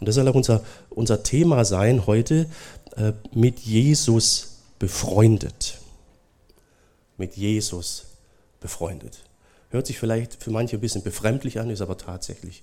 Und 0.00 0.06
das 0.06 0.14
soll 0.14 0.26
auch 0.28 0.34
unser, 0.34 0.64
unser 0.88 1.22
Thema 1.22 1.64
sein 1.64 2.06
heute, 2.06 2.46
äh, 2.96 3.12
mit 3.32 3.60
Jesus 3.60 4.56
befreundet. 4.78 5.78
Mit 7.18 7.36
Jesus 7.36 8.06
befreundet. 8.60 9.20
Hört 9.68 9.86
sich 9.86 9.98
vielleicht 9.98 10.42
für 10.42 10.50
manche 10.50 10.76
ein 10.76 10.80
bisschen 10.80 11.02
befremdlich 11.02 11.60
an, 11.60 11.70
ist 11.70 11.82
aber 11.82 11.98
tatsächlich 11.98 12.62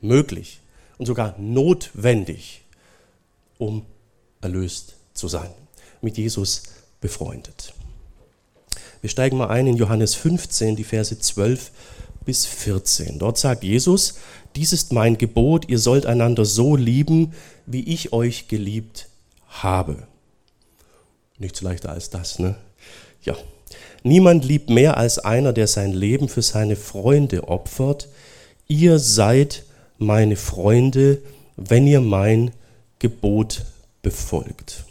möglich 0.00 0.60
und 0.96 1.06
sogar 1.06 1.36
notwendig, 1.38 2.64
um 3.58 3.84
erlöst 4.40 4.94
zu 5.14 5.28
sein. 5.28 5.50
Mit 6.00 6.16
Jesus 6.16 6.62
befreundet. 7.00 7.74
Wir 9.00 9.10
steigen 9.10 9.36
mal 9.36 9.48
ein 9.48 9.66
in 9.66 9.76
Johannes 9.76 10.14
15, 10.14 10.76
die 10.76 10.84
Verse 10.84 11.16
12 11.16 11.70
bis 11.70 11.70
14. 12.36 13.18
Dort 13.18 13.38
sagt 13.38 13.64
Jesus, 13.64 14.14
dies 14.56 14.72
ist 14.72 14.92
mein 14.92 15.18
Gebot, 15.18 15.68
ihr 15.68 15.78
sollt 15.78 16.06
einander 16.06 16.44
so 16.44 16.76
lieben, 16.76 17.32
wie 17.66 17.82
ich 17.82 18.12
euch 18.12 18.48
geliebt 18.48 19.08
habe. 19.48 20.06
Nichts 21.38 21.60
leichter 21.60 21.90
als 21.90 22.10
das, 22.10 22.38
ne? 22.38 22.56
Ja. 23.22 23.36
Niemand 24.02 24.44
liebt 24.44 24.70
mehr 24.70 24.96
als 24.96 25.18
einer, 25.18 25.52
der 25.52 25.66
sein 25.66 25.92
Leben 25.92 26.28
für 26.28 26.42
seine 26.42 26.76
Freunde 26.76 27.48
opfert. 27.48 28.08
Ihr 28.66 28.98
seid 28.98 29.64
meine 29.98 30.36
Freunde, 30.36 31.20
wenn 31.56 31.86
ihr 31.86 32.00
mein 32.00 32.52
Gebot 32.98 33.64
befolgt. 34.02 34.84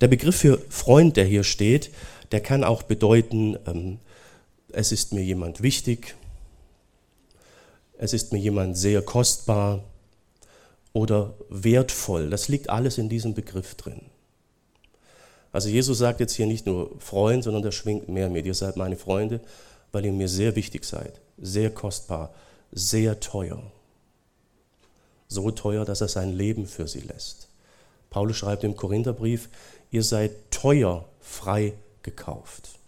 Der 0.00 0.08
Begriff 0.08 0.36
für 0.36 0.58
Freund, 0.70 1.16
der 1.16 1.26
hier 1.26 1.44
steht, 1.44 1.90
der 2.32 2.40
kann 2.40 2.64
auch 2.64 2.82
bedeuten, 2.82 3.58
ähm, 3.66 3.98
es 4.72 4.92
ist 4.92 5.12
mir 5.12 5.22
jemand 5.22 5.62
wichtig, 5.62 6.14
es 7.98 8.12
ist 8.12 8.32
mir 8.32 8.38
jemand 8.38 8.78
sehr 8.78 9.02
kostbar 9.02 9.84
oder 10.92 11.34
wertvoll. 11.48 12.30
Das 12.30 12.48
liegt 12.48 12.70
alles 12.70 12.98
in 12.98 13.08
diesem 13.08 13.34
Begriff 13.34 13.74
drin. 13.74 14.00
Also 15.52 15.68
Jesus 15.68 15.98
sagt 15.98 16.20
jetzt 16.20 16.34
hier 16.34 16.46
nicht 16.46 16.66
nur 16.66 16.98
Freund, 16.98 17.44
sondern 17.44 17.62
der 17.62 17.72
schwingt 17.72 18.08
mehr 18.08 18.30
mit. 18.30 18.46
Ihr 18.46 18.54
seid 18.54 18.76
meine 18.76 18.96
Freunde, 18.96 19.40
weil 19.92 20.06
ihr 20.06 20.12
mir 20.12 20.28
sehr 20.28 20.56
wichtig 20.56 20.84
seid, 20.84 21.20
sehr 21.38 21.70
kostbar, 21.70 22.32
sehr 22.72 23.20
teuer. 23.20 23.62
So 25.28 25.50
teuer, 25.50 25.84
dass 25.84 26.00
er 26.00 26.08
sein 26.08 26.32
Leben 26.32 26.66
für 26.66 26.88
sie 26.88 27.00
lässt. 27.00 27.48
Paulus 28.10 28.36
schreibt 28.36 28.64
im 28.64 28.76
Korintherbrief, 28.76 29.48
ihr 29.90 30.02
seid 30.02 30.32
teuer 30.50 31.04
frei 31.20 31.74
gekauft. 32.02 32.79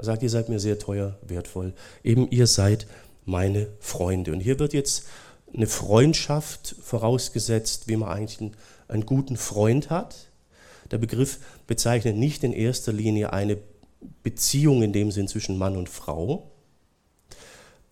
Er 0.00 0.06
sagt, 0.06 0.22
ihr 0.22 0.30
seid 0.30 0.48
mir 0.48 0.58
sehr 0.58 0.78
teuer, 0.78 1.18
wertvoll. 1.20 1.74
Eben 2.02 2.30
ihr 2.30 2.46
seid 2.46 2.86
meine 3.26 3.68
Freunde. 3.80 4.32
Und 4.32 4.40
hier 4.40 4.58
wird 4.58 4.72
jetzt 4.72 5.04
eine 5.52 5.66
Freundschaft 5.66 6.74
vorausgesetzt, 6.80 7.86
wie 7.86 7.96
man 7.96 8.08
eigentlich 8.08 8.40
einen, 8.40 8.56
einen 8.88 9.04
guten 9.04 9.36
Freund 9.36 9.90
hat. 9.90 10.30
Der 10.90 10.96
Begriff 10.96 11.38
bezeichnet 11.66 12.16
nicht 12.16 12.44
in 12.44 12.54
erster 12.54 12.94
Linie 12.94 13.34
eine 13.34 13.58
Beziehung 14.22 14.82
in 14.82 14.94
dem 14.94 15.10
Sinn 15.10 15.28
zwischen 15.28 15.58
Mann 15.58 15.76
und 15.76 15.90
Frau. 15.90 16.50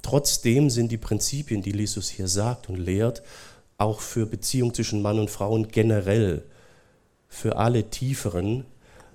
Trotzdem 0.01 0.71
sind 0.71 0.91
die 0.91 0.97
Prinzipien, 0.97 1.61
die 1.61 1.77
Jesus 1.77 2.09
hier 2.09 2.29
sagt 2.29 2.71
und 2.71 2.77
lehrt, 2.77 3.23
auch 3.77 4.01
für 4.01 4.25
Beziehungen 4.25 4.73
zwischen 4.73 5.03
Mann 5.03 5.19
und 5.19 5.29
Frau 5.29 5.53
und 5.53 5.75
generell 5.75 6.43
für 7.29 7.57
alle 7.57 7.91
tieferen 7.91 8.65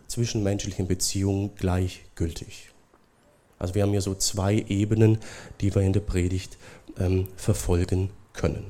zwischenmenschlichen 0.08 0.88
Beziehungen 0.88 1.56
gleichgültig. 1.56 2.70
Also 3.64 3.76
wir 3.76 3.84
haben 3.84 3.92
hier 3.92 4.02
so 4.02 4.14
zwei 4.14 4.66
Ebenen, 4.68 5.20
die 5.62 5.74
wir 5.74 5.82
in 5.84 5.94
der 5.94 6.02
Predigt 6.02 6.58
ähm, 7.00 7.30
verfolgen 7.38 8.10
können. 8.34 8.66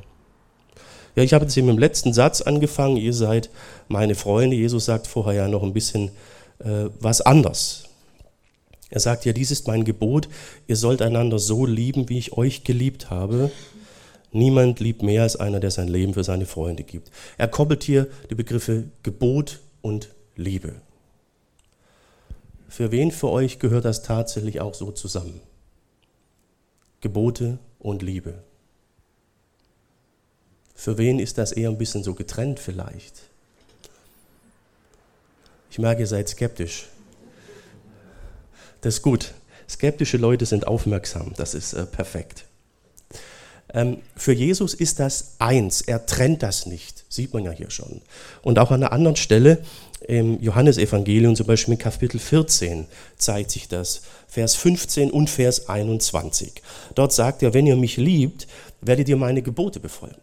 Ja, 1.16 1.24
ich 1.24 1.34
habe 1.34 1.46
jetzt 1.46 1.58
eben 1.58 1.70
im 1.70 1.80
letzten 1.80 2.14
Satz 2.14 2.42
angefangen, 2.42 2.98
ihr 2.98 3.14
seid 3.14 3.50
meine 3.88 4.14
Freunde. 4.14 4.56
Jesus 4.56 4.86
sagt 4.86 5.08
vorher 5.08 5.34
ja 5.34 5.48
noch 5.48 5.64
ein 5.64 5.74
bisschen 5.74 6.10
äh, 6.60 6.90
was 7.00 7.22
anders. 7.22 7.86
Er 8.92 9.00
sagt 9.00 9.26
ja, 9.26 9.34
dies 9.34 9.50
ist 9.50 9.66
mein 9.66 9.84
Gebot, 9.84 10.30
ihr 10.68 10.76
sollt 10.76 11.02
einander 11.02 11.40
so 11.40 11.66
lieben, 11.66 12.10
wie 12.10 12.20
ich 12.20 12.34
euch 12.34 12.64
geliebt 12.64 13.10
habe. 13.10 13.50
Niemand 14.32 14.80
liebt 14.80 15.02
mehr 15.02 15.24
als 15.24 15.36
einer, 15.36 15.60
der 15.60 15.72
sein 15.72 15.88
Leben 15.88 16.14
für 16.14 16.24
seine 16.24 16.46
Freunde 16.46 16.84
gibt. 16.84 17.10
Er 17.40 17.48
koppelt 17.48 17.84
hier 17.84 18.08
die 18.30 18.36
Begriffe 18.36 18.84
Gebot 19.02 19.60
und 19.82 20.10
Liebe. 20.36 20.74
Für 22.74 22.90
wen 22.90 23.12
für 23.12 23.30
euch 23.30 23.60
gehört 23.60 23.86
das 23.86 24.02
tatsächlich 24.02 24.60
auch 24.60 24.74
so 24.74 24.92
zusammen? 24.92 25.42
Gebote 27.02 27.60
und 27.78 28.02
Liebe. 28.02 28.42
Für 30.74 30.98
wen 30.98 31.20
ist 31.20 31.38
das 31.38 31.52
eher 31.52 31.70
ein 31.70 31.78
bisschen 31.78 32.04
so 32.04 32.16
getrennt 32.16 32.60
vielleicht? 32.60 33.30
Ich 35.70 35.78
merke, 35.78 36.02
ihr 36.02 36.08
seid 36.08 36.28
skeptisch. 36.28 36.88
Das 38.82 38.96
ist 38.96 39.02
gut. 39.04 39.36
Skeptische 39.70 40.18
Leute 40.18 40.48
sind 40.48 40.66
aufmerksam. 40.66 41.34
Das 41.38 41.54
ist 41.54 41.74
äh, 41.74 41.86
perfekt. 41.86 42.46
Ähm, 43.72 44.02
für 44.16 44.34
Jesus 44.34 44.74
ist 44.74 45.00
das 45.00 45.36
eins. 45.38 45.82
Er 45.82 46.08
trennt 46.08 46.42
das 46.42 46.66
nicht. 46.66 47.06
Sieht 47.08 47.36
man 47.36 47.44
ja 47.44 47.52
hier 47.52 47.70
schon. 47.70 48.02
Und 48.42 48.58
auch 48.58 48.72
an 48.72 48.82
einer 48.82 48.94
anderen 48.94 49.16
Stelle 49.16 49.64
im 50.08 50.42
Johannesevangelium, 50.42 51.36
zum 51.36 51.48
Beispiel 51.48 51.74
in 51.74 51.80
Kapitel 51.80 52.20
14, 52.20 52.86
zeigt 53.18 53.52
sich 53.52 53.68
das. 53.68 54.02
Vers 54.28 54.56
15 54.56 55.12
und 55.12 55.30
Vers 55.30 55.70
21. 55.70 56.54
Dort 56.96 57.14
sagt 57.14 57.44
er, 57.44 57.54
wenn 57.54 57.68
ihr 57.68 57.76
mich 57.76 57.98
liebt, 57.98 58.48
werdet 58.82 59.10
ihr 59.10 59.18
meine 59.18 59.42
Gebote 59.42 59.80
befolgen. 59.80 60.16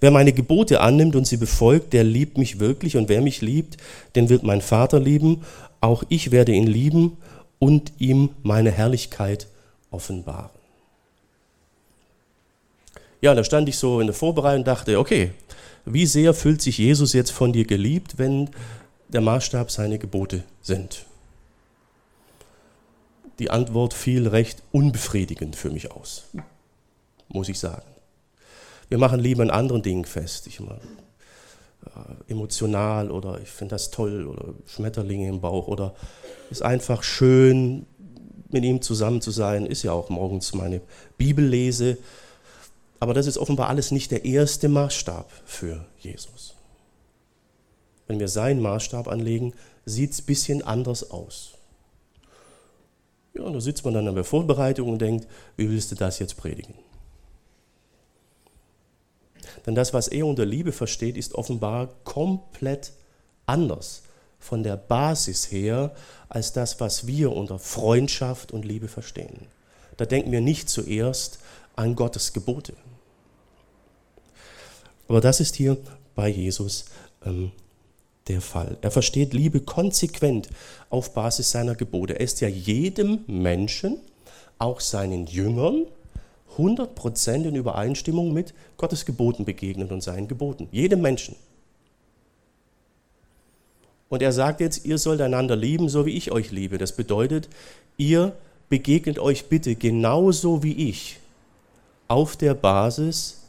Wer 0.00 0.10
meine 0.10 0.32
Gebote 0.32 0.80
annimmt 0.80 1.16
und 1.16 1.26
sie 1.26 1.38
befolgt, 1.38 1.92
der 1.92 2.04
liebt 2.04 2.38
mich 2.38 2.60
wirklich. 2.60 2.96
Und 2.96 3.08
wer 3.08 3.22
mich 3.22 3.40
liebt, 3.40 3.78
den 4.14 4.28
wird 4.28 4.42
mein 4.42 4.60
Vater 4.60 5.00
lieben. 5.00 5.42
Auch 5.80 6.04
ich 6.08 6.30
werde 6.30 6.52
ihn 6.52 6.66
lieben 6.66 7.16
und 7.58 7.92
ihm 7.98 8.30
meine 8.42 8.70
Herrlichkeit 8.70 9.46
offenbaren. 9.90 10.50
Ja, 13.22 13.34
da 13.34 13.42
stand 13.42 13.68
ich 13.68 13.78
so 13.78 14.00
in 14.00 14.06
der 14.06 14.14
Vorbereitung 14.14 14.60
und 14.60 14.66
dachte, 14.66 14.98
okay, 14.98 15.30
wie 15.86 16.06
sehr 16.06 16.34
fühlt 16.34 16.60
sich 16.60 16.78
Jesus 16.78 17.12
jetzt 17.12 17.30
von 17.30 17.52
dir 17.52 17.64
geliebt, 17.64 18.18
wenn 18.18 18.50
der 19.08 19.20
Maßstab 19.20 19.70
seine 19.70 19.98
Gebote 19.98 20.42
sind? 20.60 21.06
Die 23.38 23.50
Antwort 23.50 23.94
fiel 23.94 24.26
recht 24.26 24.62
unbefriedigend 24.72 25.56
für 25.56 25.70
mich 25.70 25.92
aus, 25.92 26.24
muss 27.28 27.48
ich 27.48 27.58
sagen. 27.58 27.86
Wir 28.88 28.98
machen 28.98 29.20
lieber 29.20 29.42
in 29.42 29.50
anderen 29.50 29.82
Dingen 29.82 30.04
fest. 30.04 30.46
Ich 30.46 30.60
meine, 30.60 30.80
äh, 31.84 32.32
emotional 32.32 33.10
oder 33.10 33.40
ich 33.40 33.50
finde 33.50 33.74
das 33.74 33.90
toll 33.90 34.26
oder 34.26 34.54
Schmetterlinge 34.66 35.28
im 35.28 35.40
Bauch 35.40 35.68
oder 35.68 35.94
ist 36.50 36.62
einfach 36.62 37.02
schön, 37.02 37.86
mit 38.50 38.64
ihm 38.64 38.80
zusammen 38.80 39.20
zu 39.20 39.30
sein. 39.30 39.66
Ist 39.66 39.82
ja 39.82 39.92
auch 39.92 40.08
morgens 40.08 40.54
meine 40.54 40.80
Bibellese. 41.18 41.98
Aber 43.00 43.14
das 43.14 43.26
ist 43.26 43.38
offenbar 43.38 43.68
alles 43.68 43.90
nicht 43.90 44.10
der 44.10 44.24
erste 44.24 44.68
Maßstab 44.68 45.30
für 45.44 45.86
Jesus. 45.98 46.54
Wenn 48.06 48.20
wir 48.20 48.28
seinen 48.28 48.60
Maßstab 48.60 49.08
anlegen, 49.08 49.52
sieht 49.84 50.12
es 50.12 50.22
ein 50.22 50.26
bisschen 50.26 50.62
anders 50.62 51.10
aus. 51.10 51.52
Ja, 53.34 53.42
und 53.42 53.52
da 53.52 53.60
sitzt 53.60 53.84
man 53.84 53.94
dann 53.94 54.08
an 54.08 54.14
der 54.14 54.24
Vorbereitung 54.24 54.88
und 54.88 55.00
denkt, 55.00 55.26
wie 55.56 55.68
willst 55.68 55.90
du 55.90 55.94
das 55.94 56.18
jetzt 56.18 56.36
predigen? 56.36 56.74
Denn 59.66 59.74
das, 59.74 59.92
was 59.92 60.08
er 60.08 60.26
unter 60.26 60.46
Liebe 60.46 60.72
versteht, 60.72 61.16
ist 61.16 61.34
offenbar 61.34 61.88
komplett 62.04 62.92
anders 63.44 64.02
von 64.38 64.62
der 64.62 64.76
Basis 64.76 65.50
her 65.50 65.94
als 66.28 66.52
das, 66.52 66.80
was 66.80 67.06
wir 67.06 67.32
unter 67.32 67.58
Freundschaft 67.58 68.52
und 68.52 68.64
Liebe 68.64 68.88
verstehen. 68.88 69.48
Da 69.96 70.06
denken 70.06 70.30
wir 70.32 70.40
nicht 70.40 70.68
zuerst 70.68 71.40
an 71.74 71.96
Gottes 71.96 72.32
Gebote. 72.32 72.74
Aber 75.08 75.20
das 75.20 75.40
ist 75.40 75.56
hier 75.56 75.76
bei 76.14 76.28
Jesus 76.28 76.86
ähm, 77.24 77.52
der 78.28 78.40
Fall. 78.40 78.76
Er 78.80 78.90
versteht 78.90 79.34
Liebe 79.34 79.60
konsequent 79.60 80.48
auf 80.90 81.14
Basis 81.14 81.50
seiner 81.50 81.74
Gebote. 81.74 82.14
Er 82.14 82.20
ist 82.20 82.40
ja 82.40 82.48
jedem 82.48 83.20
Menschen, 83.26 83.98
auch 84.58 84.80
seinen 84.80 85.26
Jüngern, 85.26 85.86
100% 86.56 87.44
in 87.44 87.54
Übereinstimmung 87.54 88.32
mit 88.32 88.54
Gottes 88.78 89.04
Geboten 89.04 89.44
begegnet 89.44 89.92
und 89.92 90.02
seinen 90.02 90.26
Geboten. 90.26 90.68
Jedem 90.72 91.02
Menschen. 91.02 91.36
Und 94.08 94.22
er 94.22 94.32
sagt 94.32 94.60
jetzt, 94.60 94.86
ihr 94.86 94.98
sollt 94.98 95.20
einander 95.20 95.56
lieben, 95.56 95.88
so 95.88 96.06
wie 96.06 96.16
ich 96.16 96.32
euch 96.32 96.52
liebe. 96.52 96.78
Das 96.78 96.92
bedeutet, 96.92 97.48
ihr 97.96 98.34
begegnet 98.68 99.18
euch 99.18 99.46
bitte 99.46 99.74
genauso 99.74 100.62
wie 100.62 100.88
ich 100.88 101.18
auf 102.08 102.36
der 102.36 102.54
Basis 102.54 103.42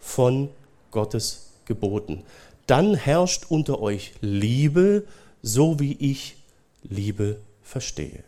von 0.00 0.48
Gottes 0.92 1.48
Geboten. 1.64 2.22
Dann 2.66 2.94
herrscht 2.94 3.46
unter 3.48 3.80
euch 3.80 4.12
Liebe, 4.20 5.04
so 5.42 5.80
wie 5.80 5.94
ich 5.94 6.36
Liebe 6.84 7.40
verstehe. 7.62 8.22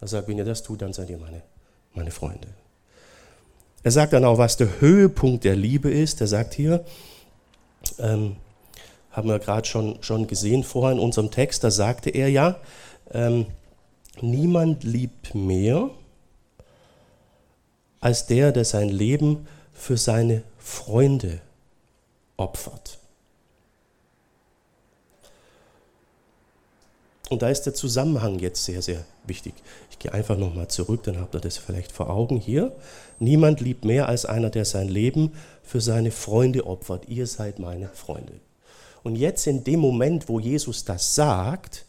Er 0.00 0.08
sagt, 0.08 0.28
wenn 0.28 0.38
ihr 0.38 0.44
das 0.44 0.62
tut, 0.62 0.82
dann 0.82 0.92
seid 0.92 1.10
ihr 1.10 1.18
meine, 1.18 1.42
meine 1.94 2.10
Freunde. 2.10 2.48
Er 3.82 3.92
sagt 3.92 4.12
dann 4.12 4.24
auch, 4.24 4.38
was 4.38 4.56
der 4.56 4.80
Höhepunkt 4.80 5.44
der 5.44 5.54
Liebe 5.54 5.90
ist. 5.90 6.20
Er 6.20 6.26
sagt 6.26 6.54
hier, 6.54 6.84
ähm, 7.98 8.36
haben 9.16 9.28
wir 9.28 9.38
gerade 9.38 9.66
schon, 9.66 10.02
schon 10.02 10.26
gesehen 10.26 10.64
vorher 10.64 10.92
in 10.92 10.98
unserem 10.98 11.30
Text, 11.30 11.64
da 11.64 11.70
sagte 11.70 12.10
er 12.10 12.28
ja, 12.28 12.60
ähm, 13.12 13.46
niemand 14.20 14.84
liebt 14.84 15.34
mehr 15.34 15.90
als 18.06 18.26
der, 18.26 18.52
der 18.52 18.64
sein 18.64 18.88
Leben 18.88 19.48
für 19.72 19.96
seine 19.96 20.44
Freunde 20.58 21.40
opfert. 22.36 23.00
Und 27.30 27.42
da 27.42 27.48
ist 27.48 27.62
der 27.62 27.74
Zusammenhang 27.74 28.38
jetzt 28.38 28.64
sehr, 28.64 28.80
sehr 28.80 29.04
wichtig. 29.26 29.54
Ich 29.90 29.98
gehe 29.98 30.12
einfach 30.12 30.38
nochmal 30.38 30.68
zurück, 30.68 31.02
dann 31.02 31.18
habt 31.18 31.34
ihr 31.34 31.40
das 31.40 31.56
vielleicht 31.56 31.90
vor 31.90 32.08
Augen 32.08 32.36
hier. 32.36 32.76
Niemand 33.18 33.60
liebt 33.60 33.84
mehr 33.84 34.08
als 34.08 34.24
einer, 34.24 34.50
der 34.50 34.66
sein 34.66 34.86
Leben 34.86 35.32
für 35.64 35.80
seine 35.80 36.12
Freunde 36.12 36.64
opfert. 36.64 37.08
Ihr 37.08 37.26
seid 37.26 37.58
meine 37.58 37.88
Freunde. 37.88 38.34
Und 39.02 39.16
jetzt 39.16 39.48
in 39.48 39.64
dem 39.64 39.80
Moment, 39.80 40.28
wo 40.28 40.38
Jesus 40.38 40.84
das 40.84 41.16
sagt, 41.16 41.84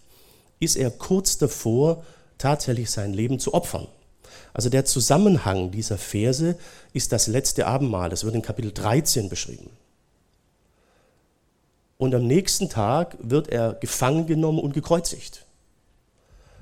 ist 0.60 0.78
er 0.78 0.90
kurz 0.90 1.38
davor, 1.38 2.04
tatsächlich 2.40 2.90
sein 2.90 3.14
Leben 3.14 3.38
zu 3.38 3.54
opfern. 3.54 3.88
Also 4.58 4.70
der 4.70 4.86
Zusammenhang 4.86 5.70
dieser 5.70 6.00
Verse 6.00 6.56
ist 6.92 7.12
das 7.12 7.28
letzte 7.28 7.68
Abendmahl. 7.68 8.10
Das 8.10 8.24
wird 8.24 8.34
in 8.34 8.42
Kapitel 8.42 8.72
13 8.74 9.30
beschrieben. 9.30 9.70
Und 12.00 12.16
am 12.16 12.26
nächsten 12.26 12.68
Tag 12.68 13.16
wird 13.20 13.50
er 13.50 13.74
gefangen 13.76 14.26
genommen 14.26 14.58
und 14.58 14.74
gekreuzigt. 14.74 15.46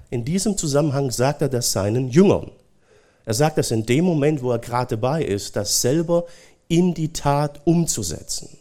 In 0.10 0.26
diesem 0.26 0.58
Zusammenhang 0.58 1.10
sagt 1.10 1.42
er 1.42 1.48
das 1.48 1.72
seinen 1.72 2.10
Jüngern. 2.10 2.52
Er 3.24 3.34
sagt 3.34 3.58
das 3.58 3.72
in 3.72 3.86
dem 3.86 4.04
Moment, 4.04 4.44
wo 4.44 4.52
er 4.52 4.60
gerade 4.60 4.98
dabei 4.98 5.24
ist, 5.24 5.56
das 5.56 5.80
selber 5.80 6.26
in 6.68 6.94
die 6.94 7.14
Tat 7.14 7.62
umzusetzen. 7.64 8.58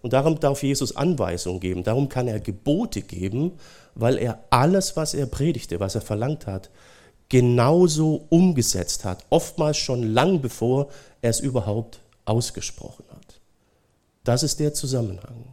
Und 0.00 0.14
darum 0.14 0.40
darf 0.40 0.62
Jesus 0.62 0.96
Anweisungen 0.96 1.60
geben, 1.60 1.84
darum 1.84 2.08
kann 2.08 2.26
er 2.26 2.40
Gebote 2.40 3.02
geben, 3.02 3.52
weil 3.94 4.16
er 4.16 4.38
alles, 4.48 4.96
was 4.96 5.12
er 5.12 5.26
predigte, 5.26 5.78
was 5.78 5.94
er 5.94 6.00
verlangt 6.00 6.46
hat, 6.46 6.70
genauso 7.28 8.26
umgesetzt 8.30 9.04
hat, 9.04 9.24
oftmals 9.30 9.76
schon 9.76 10.02
lang 10.02 10.40
bevor 10.40 10.88
er 11.20 11.30
es 11.30 11.40
überhaupt 11.40 12.00
ausgesprochen 12.24 13.04
hat. 13.10 13.40
Das 14.24 14.42
ist 14.42 14.60
der 14.60 14.74
Zusammenhang. 14.74 15.44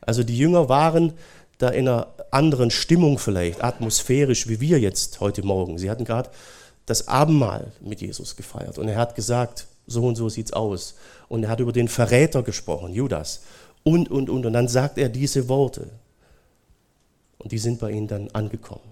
Also 0.00 0.22
die 0.22 0.36
Jünger 0.36 0.68
waren 0.68 1.12
da 1.58 1.68
in 1.68 1.88
einer 1.88 2.08
anderen 2.30 2.70
Stimmung 2.70 3.18
vielleicht, 3.18 3.62
atmosphärisch 3.62 4.48
wie 4.48 4.60
wir 4.60 4.80
jetzt 4.80 5.20
heute 5.20 5.42
Morgen. 5.42 5.78
Sie 5.78 5.90
hatten 5.90 6.04
gerade 6.04 6.30
das 6.86 7.08
Abendmahl 7.08 7.72
mit 7.80 8.00
Jesus 8.00 8.36
gefeiert 8.36 8.78
und 8.78 8.88
er 8.88 8.96
hat 8.96 9.14
gesagt, 9.14 9.66
so 9.86 10.06
und 10.06 10.16
so 10.16 10.28
sieht's 10.28 10.52
aus. 10.52 10.94
Und 11.28 11.44
er 11.44 11.50
hat 11.50 11.60
über 11.60 11.72
den 11.72 11.88
Verräter 11.88 12.42
gesprochen, 12.42 12.92
Judas. 12.92 13.42
Und, 13.82 14.10
und, 14.10 14.30
und. 14.30 14.46
Und 14.46 14.52
dann 14.52 14.68
sagt 14.68 14.98
er 14.98 15.08
diese 15.08 15.48
Worte. 15.48 15.88
Und 17.38 17.52
die 17.52 17.58
sind 17.58 17.80
bei 17.80 17.90
ihnen 17.90 18.06
dann 18.06 18.28
angekommen. 18.30 18.89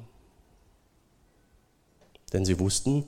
Denn 2.33 2.45
sie 2.45 2.59
wussten, 2.59 3.05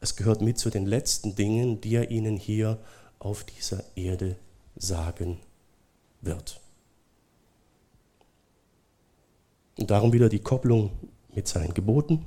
es 0.00 0.16
gehört 0.16 0.40
mit 0.40 0.58
zu 0.58 0.70
den 0.70 0.86
letzten 0.86 1.34
Dingen, 1.34 1.80
die 1.80 1.94
er 1.94 2.10
ihnen 2.10 2.36
hier 2.36 2.78
auf 3.18 3.44
dieser 3.44 3.82
Erde 3.96 4.36
sagen 4.76 5.38
wird. 6.20 6.60
Und 9.78 9.90
darum 9.90 10.12
wieder 10.12 10.28
die 10.28 10.40
Kopplung 10.40 10.90
mit 11.34 11.48
seinen 11.48 11.74
Geboten. 11.74 12.24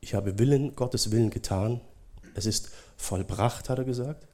Ich 0.00 0.14
habe 0.14 0.38
Willen, 0.38 0.74
Gottes 0.76 1.10
Willen 1.10 1.30
getan. 1.30 1.80
Es 2.34 2.46
ist 2.46 2.70
vollbracht, 2.96 3.68
hat 3.68 3.78
er 3.78 3.84
gesagt. 3.84 4.26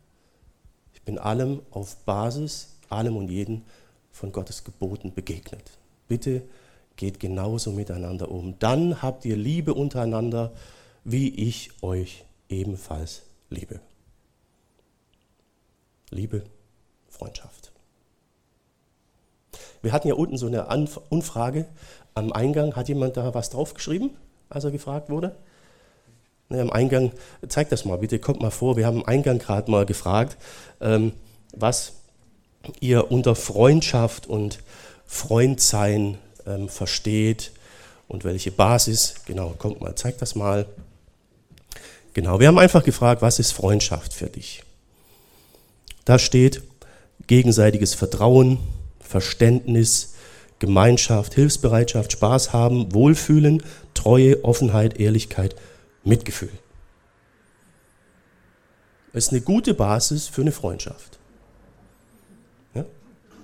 Ich 0.93 1.02
bin 1.02 1.19
allem 1.19 1.62
auf 1.70 1.96
Basis, 2.05 2.76
allem 2.88 3.16
und 3.16 3.31
jeden 3.31 3.64
von 4.12 4.31
Gottes 4.31 4.62
Geboten 4.64 5.12
begegnet. 5.14 5.70
Bitte 6.06 6.43
geht 6.96 7.20
genauso 7.20 7.73
miteinander 7.73 8.31
um. 8.31 8.58
Dann 8.58 9.02
habt 9.02 9.25
ihr 9.25 9.37
Liebe 9.37 9.75
untereinander, 9.75 10.52
wie 11.05 11.29
ich 11.29 11.70
euch 11.82 12.25
ebenfalls 12.49 13.23
liebe. 13.50 13.81
Liebe, 16.11 16.44
Freundschaft. 17.08 17.73
Wir 19.82 19.93
hatten 19.93 20.08
ja 20.08 20.14
unten 20.14 20.38
so 20.38 20.46
eine 20.46 20.67
Umfrage 21.11 21.67
am 22.14 22.32
Eingang. 22.32 22.75
Hat 22.76 22.88
jemand 22.88 23.17
da 23.17 23.35
was 23.35 23.50
draufgeschrieben, 23.50 24.11
als 24.49 24.64
er 24.64 24.70
gefragt 24.70 25.11
wurde? 25.11 25.35
Ne, 26.49 26.61
am 26.61 26.70
Eingang, 26.70 27.12
zeig 27.49 27.69
das 27.70 27.85
mal 27.85 27.99
bitte, 27.99 28.19
kommt 28.19 28.40
mal 28.40 28.50
vor. 28.50 28.76
Wir 28.76 28.87
haben 28.87 28.99
am 28.99 29.05
Eingang 29.05 29.38
gerade 29.38 29.70
mal 29.70 29.87
gefragt, 29.87 30.37
ähm, 30.81 31.12
was 31.52 31.94
ihr 32.81 33.11
unter 33.11 33.35
Freundschaft 33.35 34.26
und 34.26 34.61
Freundsein 35.05 36.19
ähm, 36.46 36.69
versteht 36.69 37.52
und 38.08 38.25
welche 38.25 38.50
Basis. 38.50 39.14
Genau, 39.26 39.55
kommt 39.58 39.81
mal, 39.81 39.94
zeig 39.94 40.19
das 40.19 40.35
mal. 40.35 40.67
Genau, 42.12 42.38
wir 42.38 42.49
haben 42.49 42.58
einfach 42.58 42.85
gefragt, 42.85 43.23
was 43.23 43.38
ist 43.38 43.52
Freundschaft 43.52 44.12
für 44.12 44.26
dich? 44.26 44.62
Da 46.05 46.19
steht 46.19 46.62
gegenseitiges 47.26 47.94
Vertrauen, 47.94 48.58
Verständnis, 49.00 50.14
Gemeinschaft, 50.58 51.35
Hilfsbereitschaft, 51.35 52.12
Spaß 52.12 52.52
haben, 52.52 52.94
Wohlfühlen, 52.94 53.62
Treue, 53.94 54.44
Offenheit, 54.44 54.99
Ehrlichkeit, 54.99 55.56
Mitgefühl. 56.05 56.52
Das 59.12 59.26
ist 59.26 59.31
eine 59.31 59.40
gute 59.40 59.75
Basis 59.75 60.26
für 60.26 60.43
eine 60.43 60.52
Freundschaft. 60.52 61.19
Ja? 62.75 62.85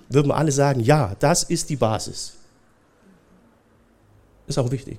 Würden 0.08 0.28
wir 0.28 0.36
alle 0.36 0.52
sagen, 0.52 0.80
ja, 0.80 1.14
das 1.20 1.42
ist 1.42 1.70
die 1.70 1.76
Basis. 1.76 2.34
Ist 4.50 4.58
auch 4.58 4.72
wichtig. 4.72 4.98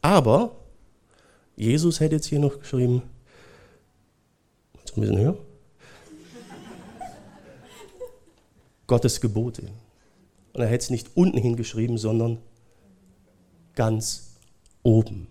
Aber 0.00 0.54
Jesus 1.56 1.98
hätte 1.98 2.14
jetzt 2.14 2.26
hier 2.26 2.38
noch 2.38 2.60
geschrieben, 2.60 3.02
ein 4.94 5.00
bisschen 5.00 5.18
höher, 5.18 5.36
Gottes 8.86 9.20
Gebote. 9.20 9.62
Und 10.52 10.60
er 10.60 10.68
hätte 10.68 10.84
es 10.84 10.90
nicht 10.90 11.16
unten 11.16 11.38
hingeschrieben, 11.38 11.98
sondern 11.98 12.38
ganz 13.74 14.36
oben. 14.84 15.26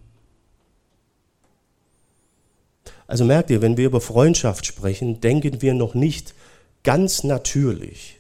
Also 3.08 3.24
merkt 3.24 3.50
ihr, 3.50 3.62
wenn 3.62 3.78
wir 3.78 3.86
über 3.86 4.02
Freundschaft 4.02 4.66
sprechen, 4.66 5.22
denken 5.22 5.62
wir 5.62 5.74
noch 5.74 5.94
nicht 5.94 6.36
ganz 6.84 7.24
natürlich 7.24 8.20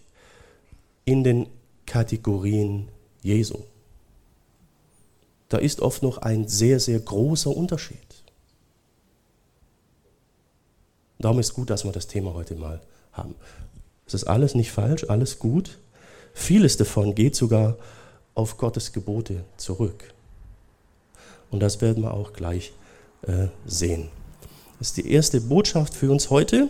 in 1.03 1.25
den 1.25 1.47
Kategorien 1.85 2.87
Jesu 3.21 3.65
da 5.49 5.57
ist 5.57 5.79
oft 5.81 6.03
noch 6.03 6.17
ein 6.19 6.47
sehr, 6.47 6.79
sehr 6.79 6.99
großer 6.99 7.55
Unterschied. 7.55 7.99
Darum 11.19 11.39
ist 11.39 11.53
gut, 11.53 11.69
dass 11.69 11.85
wir 11.85 11.91
das 11.91 12.07
Thema 12.07 12.33
heute 12.33 12.55
mal 12.55 12.81
haben. 13.13 13.35
Es 14.05 14.13
ist 14.13 14.25
alles 14.25 14.55
nicht 14.55 14.71
falsch, 14.71 15.05
alles 15.07 15.39
gut. 15.39 15.77
Vieles 16.33 16.77
davon 16.77 17.15
geht 17.15 17.35
sogar 17.35 17.77
auf 18.33 18.57
Gottes 18.57 18.91
Gebote 18.91 19.43
zurück. 19.57 20.13
Und 21.49 21.61
das 21.61 21.81
werden 21.81 22.03
wir 22.03 22.13
auch 22.13 22.33
gleich 22.33 22.73
äh, 23.23 23.47
sehen. 23.65 24.09
Das 24.79 24.89
ist 24.89 24.97
die 24.97 25.11
erste 25.11 25.39
Botschaft 25.41 25.93
für 25.93 26.11
uns 26.11 26.29
heute. 26.29 26.67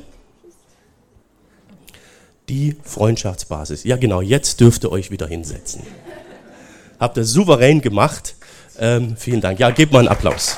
Die 2.47 2.77
Freundschaftsbasis. 2.83 3.83
Ja 3.83 3.97
genau, 3.97 4.21
jetzt 4.21 4.61
dürft 4.61 4.83
ihr 4.83 4.91
euch 4.91 5.09
wieder 5.09 5.27
hinsetzen. 5.27 5.81
Habt 6.99 7.17
ihr 7.17 7.25
souverän 7.25 7.81
gemacht. 7.81 8.35
Ähm, 8.77 9.15
vielen 9.15 9.41
Dank. 9.41 9.59
Ja, 9.59 9.71
gebt 9.71 9.93
mal 9.93 9.99
einen 9.99 10.07
Applaus. 10.07 10.57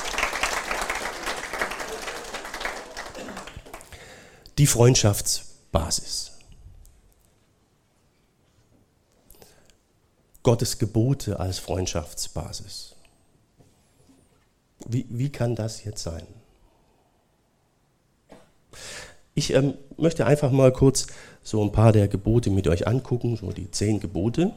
Die 4.58 4.66
Freundschaftsbasis. 4.66 6.32
Gottes 10.42 10.78
Gebote 10.78 11.38
als 11.38 11.58
Freundschaftsbasis. 11.58 12.96
Wie, 14.86 15.06
wie 15.10 15.30
kann 15.30 15.54
das 15.54 15.84
jetzt 15.84 16.02
sein? 16.02 16.26
Ich 19.34 19.52
ähm, 19.52 19.74
möchte 19.96 20.26
einfach 20.26 20.50
mal 20.50 20.72
kurz 20.72 21.06
so 21.42 21.62
ein 21.62 21.70
paar 21.70 21.92
der 21.92 22.08
Gebote 22.08 22.50
mit 22.50 22.66
euch 22.66 22.88
angucken, 22.88 23.36
so 23.36 23.52
die 23.52 23.70
zehn 23.70 24.00
Gebote. 24.00 24.52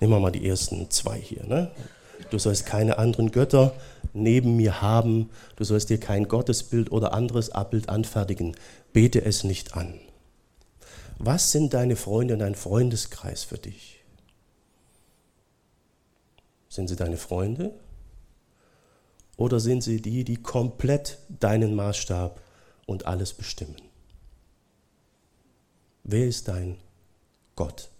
Nehmen 0.00 0.12
wir 0.12 0.20
mal 0.20 0.32
die 0.32 0.46
ersten 0.46 0.90
zwei 0.90 1.18
hier. 1.18 1.44
Ne? 1.46 1.70
Du 2.30 2.38
sollst 2.38 2.66
keine 2.66 2.98
anderen 2.98 3.30
Götter 3.30 3.72
neben 4.12 4.56
mir 4.56 4.82
haben. 4.82 5.30
Du 5.56 5.64
sollst 5.64 5.90
dir 5.90 5.98
kein 5.98 6.28
Gottesbild 6.28 6.90
oder 6.92 7.12
anderes 7.12 7.50
Abbild 7.50 7.88
anfertigen. 7.88 8.56
Bete 8.92 9.24
es 9.24 9.44
nicht 9.44 9.74
an. 9.76 9.94
Was 11.18 11.52
sind 11.52 11.72
deine 11.72 11.96
Freunde 11.96 12.34
und 12.34 12.40
dein 12.40 12.54
Freundeskreis 12.54 13.44
für 13.44 13.58
dich? 13.58 14.04
Sind 16.68 16.88
sie 16.88 16.96
deine 16.96 17.16
Freunde? 17.16 17.72
Oder 19.38 19.60
sind 19.60 19.82
sie 19.82 20.00
die, 20.00 20.24
die 20.24 20.36
komplett 20.36 21.18
deinen 21.28 21.74
Maßstab 21.74 22.40
und 22.86 23.06
alles 23.06 23.32
bestimmen? 23.34 23.76
Wer 26.04 26.26
ist 26.26 26.48
dein 26.48 26.76
Gott? 27.54 27.90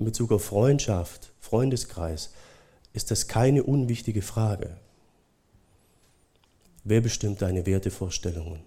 In 0.00 0.06
Bezug 0.06 0.32
auf 0.32 0.42
Freundschaft, 0.42 1.30
Freundeskreis, 1.40 2.30
ist 2.94 3.10
das 3.10 3.28
keine 3.28 3.62
unwichtige 3.62 4.22
Frage. 4.22 4.78
Wer 6.84 7.02
bestimmt 7.02 7.42
deine 7.42 7.66
Wertevorstellungen? 7.66 8.60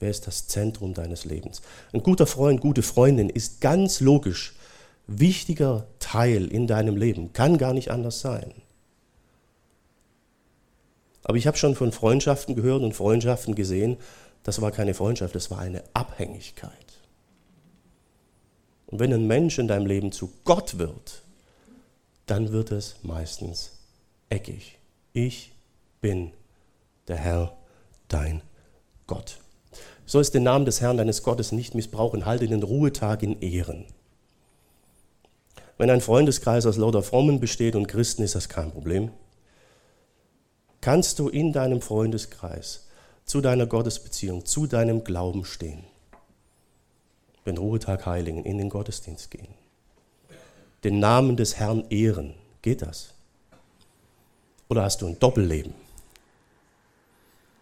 Wer 0.00 0.10
ist 0.10 0.26
das 0.26 0.48
Zentrum 0.48 0.92
deines 0.92 1.24
Lebens? 1.24 1.62
Ein 1.92 2.02
guter 2.02 2.26
Freund, 2.26 2.60
gute 2.60 2.82
Freundin 2.82 3.30
ist 3.30 3.60
ganz 3.60 4.00
logisch 4.00 4.56
wichtiger 5.06 5.86
Teil 6.00 6.48
in 6.48 6.66
deinem 6.66 6.96
Leben. 6.96 7.32
Kann 7.32 7.56
gar 7.56 7.72
nicht 7.72 7.92
anders 7.92 8.20
sein. 8.20 8.52
Aber 11.22 11.36
ich 11.36 11.46
habe 11.46 11.56
schon 11.56 11.76
von 11.76 11.92
Freundschaften 11.92 12.56
gehört 12.56 12.82
und 12.82 12.92
Freundschaften 12.92 13.54
gesehen, 13.54 13.96
das 14.42 14.60
war 14.60 14.72
keine 14.72 14.94
Freundschaft, 14.94 15.36
das 15.36 15.52
war 15.52 15.60
eine 15.60 15.84
Abhängigkeit. 15.94 16.87
Und 18.88 18.98
wenn 19.00 19.12
ein 19.12 19.26
Mensch 19.26 19.58
in 19.58 19.68
deinem 19.68 19.86
Leben 19.86 20.12
zu 20.12 20.32
Gott 20.44 20.78
wird, 20.78 21.22
dann 22.26 22.52
wird 22.52 22.72
es 22.72 22.96
meistens 23.02 23.72
eckig. 24.30 24.78
Ich 25.12 25.52
bin 26.00 26.32
der 27.06 27.16
Herr, 27.16 27.56
dein 28.08 28.42
Gott. 29.06 29.38
Du 29.70 29.78
sollst 30.12 30.34
den 30.34 30.42
Namen 30.42 30.64
des 30.64 30.80
Herrn, 30.80 30.96
deines 30.96 31.22
Gottes 31.22 31.52
nicht 31.52 31.74
missbrauchen, 31.74 32.24
halte 32.24 32.48
den 32.48 32.62
Ruhetag 32.62 33.22
in 33.22 33.40
Ehren. 33.40 33.84
Wenn 35.76 35.90
ein 35.90 36.00
Freundeskreis 36.00 36.66
aus 36.66 36.76
lauter 36.76 37.02
Frommen 37.02 37.40
besteht 37.40 37.76
und 37.76 37.88
Christen, 37.88 38.22
ist 38.22 38.34
das 38.34 38.48
kein 38.48 38.72
Problem. 38.72 39.10
Kannst 40.80 41.18
du 41.18 41.28
in 41.28 41.52
deinem 41.52 41.82
Freundeskreis 41.82 42.86
zu 43.24 43.40
deiner 43.42 43.66
Gottesbeziehung, 43.66 44.46
zu 44.46 44.66
deinem 44.66 45.04
Glauben 45.04 45.44
stehen? 45.44 45.84
Den 47.48 47.58
Ruhetag 47.58 48.06
heiligen, 48.06 48.44
in 48.44 48.58
den 48.58 48.68
Gottesdienst 48.68 49.30
gehen. 49.30 49.48
Den 50.84 51.00
Namen 51.00 51.36
des 51.36 51.56
Herrn 51.58 51.84
ehren. 51.90 52.34
Geht 52.62 52.82
das? 52.82 53.14
Oder 54.68 54.82
hast 54.82 55.02
du 55.02 55.06
ein 55.06 55.18
Doppelleben? 55.18 55.74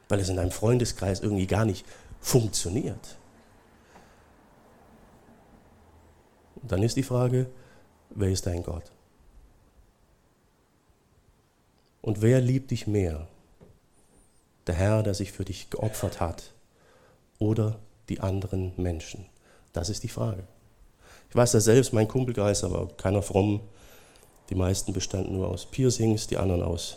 Weil 0.08 0.20
es 0.20 0.28
in 0.28 0.36
deinem 0.36 0.50
Freundeskreis 0.50 1.20
irgendwie 1.20 1.46
gar 1.46 1.64
nicht 1.64 1.86
funktioniert. 2.20 3.16
Und 6.56 6.72
dann 6.72 6.82
ist 6.82 6.96
die 6.96 7.02
Frage, 7.02 7.48
wer 8.10 8.30
ist 8.30 8.46
dein 8.46 8.64
Gott? 8.64 8.90
Und 12.02 12.22
wer 12.22 12.40
liebt 12.40 12.72
dich 12.72 12.86
mehr? 12.86 13.28
Der 14.66 14.74
Herr, 14.74 15.04
der 15.04 15.14
sich 15.14 15.30
für 15.30 15.44
dich 15.44 15.70
geopfert 15.70 16.18
hat 16.18 16.52
oder 17.38 17.78
die 18.08 18.20
anderen 18.20 18.72
Menschen? 18.76 19.26
Das 19.76 19.90
ist 19.90 20.02
die 20.02 20.08
Frage. 20.08 20.42
Ich 21.28 21.36
weiß 21.36 21.52
ja 21.52 21.60
selbst, 21.60 21.92
mein 21.92 22.08
Kumpelkreis, 22.08 22.64
aber 22.64 22.88
keiner 22.96 23.20
fromm. 23.20 23.60
Die 24.48 24.54
meisten 24.54 24.94
bestanden 24.94 25.34
nur 25.34 25.48
aus 25.48 25.66
Piercings, 25.66 26.26
die 26.26 26.38
anderen 26.38 26.62
aus 26.62 26.96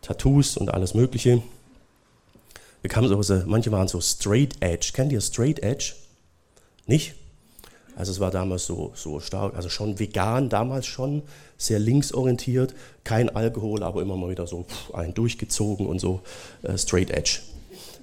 Tattoos 0.00 0.56
und 0.56 0.72
alles 0.72 0.94
Mögliche. 0.94 1.42
Wir 2.80 2.88
kamen 2.88 3.08
so, 3.08 3.42
manche 3.44 3.70
waren 3.70 3.88
so 3.88 4.00
straight 4.00 4.54
edge. 4.60 4.92
Kennt 4.94 5.12
ihr 5.12 5.20
straight 5.20 5.62
edge? 5.62 5.92
Nicht? 6.86 7.14
Also 7.94 8.10
es 8.10 8.20
war 8.20 8.30
damals 8.30 8.64
so, 8.64 8.92
so 8.94 9.20
stark, 9.20 9.54
also 9.54 9.68
schon 9.68 9.98
vegan 9.98 10.48
damals 10.48 10.86
schon, 10.86 11.22
sehr 11.58 11.78
linksorientiert, 11.78 12.74
kein 13.04 13.28
Alkohol, 13.28 13.82
aber 13.82 14.00
immer 14.00 14.16
mal 14.16 14.30
wieder 14.30 14.46
so 14.46 14.64
ein 14.94 15.12
durchgezogen 15.12 15.86
und 15.86 15.98
so 15.98 16.22
äh, 16.62 16.78
straight 16.78 17.10
edge. 17.10 17.40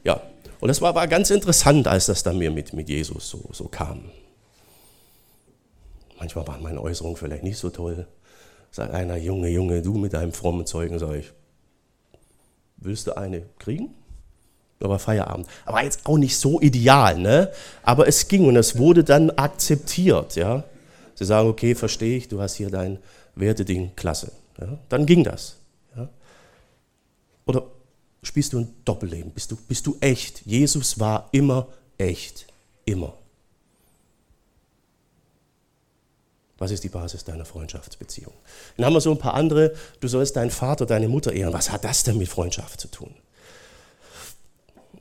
Ja, 0.03 0.21
und 0.59 0.67
das 0.67 0.81
war, 0.81 0.95
war 0.95 1.07
ganz 1.07 1.29
interessant, 1.29 1.87
als 1.87 2.07
das 2.07 2.23
dann 2.23 2.37
mir 2.37 2.51
mit, 2.51 2.73
mit 2.73 2.89
Jesus 2.89 3.29
so, 3.29 3.49
so 3.51 3.65
kam. 3.65 4.11
Manchmal 6.17 6.47
waren 6.47 6.61
meine 6.61 6.81
Äußerungen 6.81 7.17
vielleicht 7.17 7.43
nicht 7.43 7.57
so 7.57 7.69
toll. 7.69 8.07
Sagt 8.71 8.93
einer, 8.93 9.15
Junge, 9.17 9.49
Junge, 9.49 9.81
du 9.81 9.93
mit 9.95 10.13
deinem 10.13 10.33
frommen 10.33 10.65
Zeugen, 10.65 10.99
sag 10.99 11.15
ich, 11.15 11.31
willst 12.77 13.07
du 13.07 13.17
eine 13.17 13.43
kriegen? 13.57 13.93
aber 14.81 14.99
Feierabend. 14.99 15.47
Aber 15.65 15.83
jetzt 15.83 16.05
auch 16.05 16.17
nicht 16.17 16.37
so 16.37 16.61
ideal, 16.61 17.17
ne? 17.17 17.51
Aber 17.83 18.07
es 18.07 18.27
ging 18.27 18.45
und 18.45 18.55
es 18.55 18.77
wurde 18.77 19.03
dann 19.03 19.29
akzeptiert, 19.31 20.35
ja. 20.35 20.63
Sie 21.15 21.25
sagen, 21.25 21.49
okay, 21.49 21.75
verstehe 21.75 22.17
ich, 22.17 22.29
du 22.29 22.39
hast 22.41 22.55
hier 22.55 22.69
dein 22.69 22.97
Werteding, 23.35 23.91
klasse. 23.95 24.31
Ja? 24.59 24.77
Dann 24.87 25.05
ging 25.05 25.23
das. 25.23 25.57
Ja? 25.95 26.07
Oder 27.45 27.63
spielst 28.21 28.53
du 28.53 28.59
ein 28.59 28.73
Doppelleben? 28.85 29.31
Bist 29.31 29.51
du, 29.51 29.55
bist 29.55 29.85
du 29.87 29.97
echt? 29.99 30.45
Jesus 30.45 30.99
war 30.99 31.29
immer 31.31 31.67
echt, 31.97 32.47
immer. 32.85 33.13
Was 36.57 36.71
ist 36.71 36.83
die 36.83 36.89
Basis 36.89 37.23
deiner 37.23 37.45
Freundschaftsbeziehung? 37.45 38.33
Dann 38.75 38.85
haben 38.85 38.93
wir 38.93 39.01
so 39.01 39.11
ein 39.11 39.17
paar 39.17 39.33
andere. 39.33 39.73
Du 40.01 40.09
sollst 40.09 40.35
deinen 40.35 40.51
Vater, 40.51 40.85
deine 40.85 41.07
Mutter 41.07 41.31
ehren. 41.31 41.53
Was 41.53 41.71
hat 41.71 41.85
das 41.85 42.03
denn 42.03 42.17
mit 42.17 42.27
Freundschaft 42.27 42.81
zu 42.81 42.89
tun? 42.89 43.15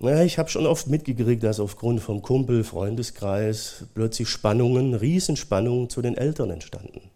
Ja, 0.01 0.23
ich 0.23 0.39
habe 0.39 0.49
schon 0.49 0.67
oft 0.67 0.87
mitgekriegt, 0.87 1.43
dass 1.43 1.59
aufgrund 1.59 2.01
vom 2.01 2.23
Kumpel, 2.23 2.63
Freundeskreis 2.63 3.85
plötzlich 3.95 4.29
Spannungen, 4.29 4.95
Riesenspannungen 4.95 5.91
zu 5.91 6.01
den 6.01 6.17
Eltern 6.17 6.51
entstanden. 6.51 7.11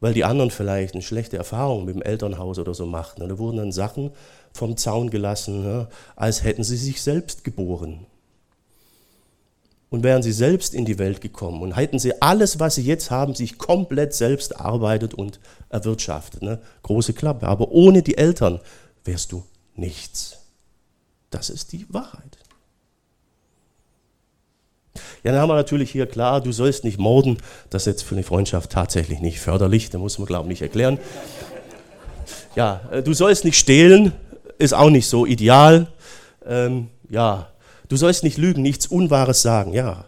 Weil 0.00 0.14
die 0.14 0.24
anderen 0.24 0.50
vielleicht 0.50 0.94
eine 0.94 1.02
schlechte 1.02 1.36
Erfahrung 1.36 1.84
mit 1.84 1.94
dem 1.94 2.02
Elternhaus 2.02 2.58
oder 2.58 2.74
so 2.74 2.86
machten. 2.86 3.22
Und 3.22 3.30
da 3.30 3.38
wurden 3.38 3.56
dann 3.56 3.72
Sachen 3.72 4.10
vom 4.52 4.76
Zaun 4.76 5.10
gelassen, 5.10 5.64
ja, 5.64 5.88
als 6.16 6.42
hätten 6.42 6.64
sie 6.64 6.76
sich 6.76 7.00
selbst 7.02 7.44
geboren. 7.44 8.06
Und 9.88 10.02
wären 10.02 10.22
sie 10.22 10.32
selbst 10.32 10.74
in 10.74 10.84
die 10.84 10.98
Welt 10.98 11.20
gekommen 11.20 11.62
und 11.62 11.76
hätten 11.76 11.98
sie 11.98 12.20
alles, 12.20 12.58
was 12.58 12.74
sie 12.74 12.82
jetzt 12.82 13.10
haben, 13.10 13.34
sich 13.34 13.56
komplett 13.56 14.14
selbst 14.14 14.52
erarbeitet 14.52 15.14
und 15.14 15.38
erwirtschaftet. 15.70 16.42
Ne? 16.42 16.60
Große 16.82 17.12
Klappe. 17.12 17.46
Aber 17.46 17.70
ohne 17.70 18.02
die 18.02 18.18
Eltern 18.18 18.60
wärst 19.04 19.32
du 19.32 19.44
nichts. 19.74 20.38
Das 21.30 21.50
ist 21.50 21.72
die 21.72 21.86
Wahrheit. 21.88 22.38
Ja, 25.22 25.32
dann 25.32 25.40
haben 25.40 25.48
wir 25.48 25.54
natürlich 25.54 25.90
hier 25.90 26.06
klar, 26.06 26.40
du 26.40 26.52
sollst 26.52 26.84
nicht 26.84 26.98
morden. 26.98 27.38
Das 27.70 27.82
ist 27.82 27.86
jetzt 27.86 28.02
für 28.02 28.14
eine 28.14 28.24
Freundschaft 28.24 28.70
tatsächlich 28.70 29.20
nicht 29.20 29.40
förderlich, 29.40 29.90
da 29.90 29.98
muss 29.98 30.18
man, 30.18 30.26
glaube 30.26 30.44
ich, 30.44 30.50
nicht 30.50 30.62
erklären. 30.62 30.98
Ja, 32.54 32.80
äh, 32.90 33.02
du 33.02 33.12
sollst 33.14 33.44
nicht 33.44 33.58
stehlen, 33.58 34.12
ist 34.58 34.74
auch 34.74 34.90
nicht 34.90 35.08
so 35.08 35.26
ideal. 35.26 35.88
Ähm, 36.46 36.88
ja, 37.08 37.48
du 37.88 37.96
sollst 37.96 38.24
nicht 38.24 38.38
lügen, 38.38 38.62
nichts 38.62 38.86
Unwahres 38.86 39.42
sagen. 39.42 39.72
Ja, 39.72 40.06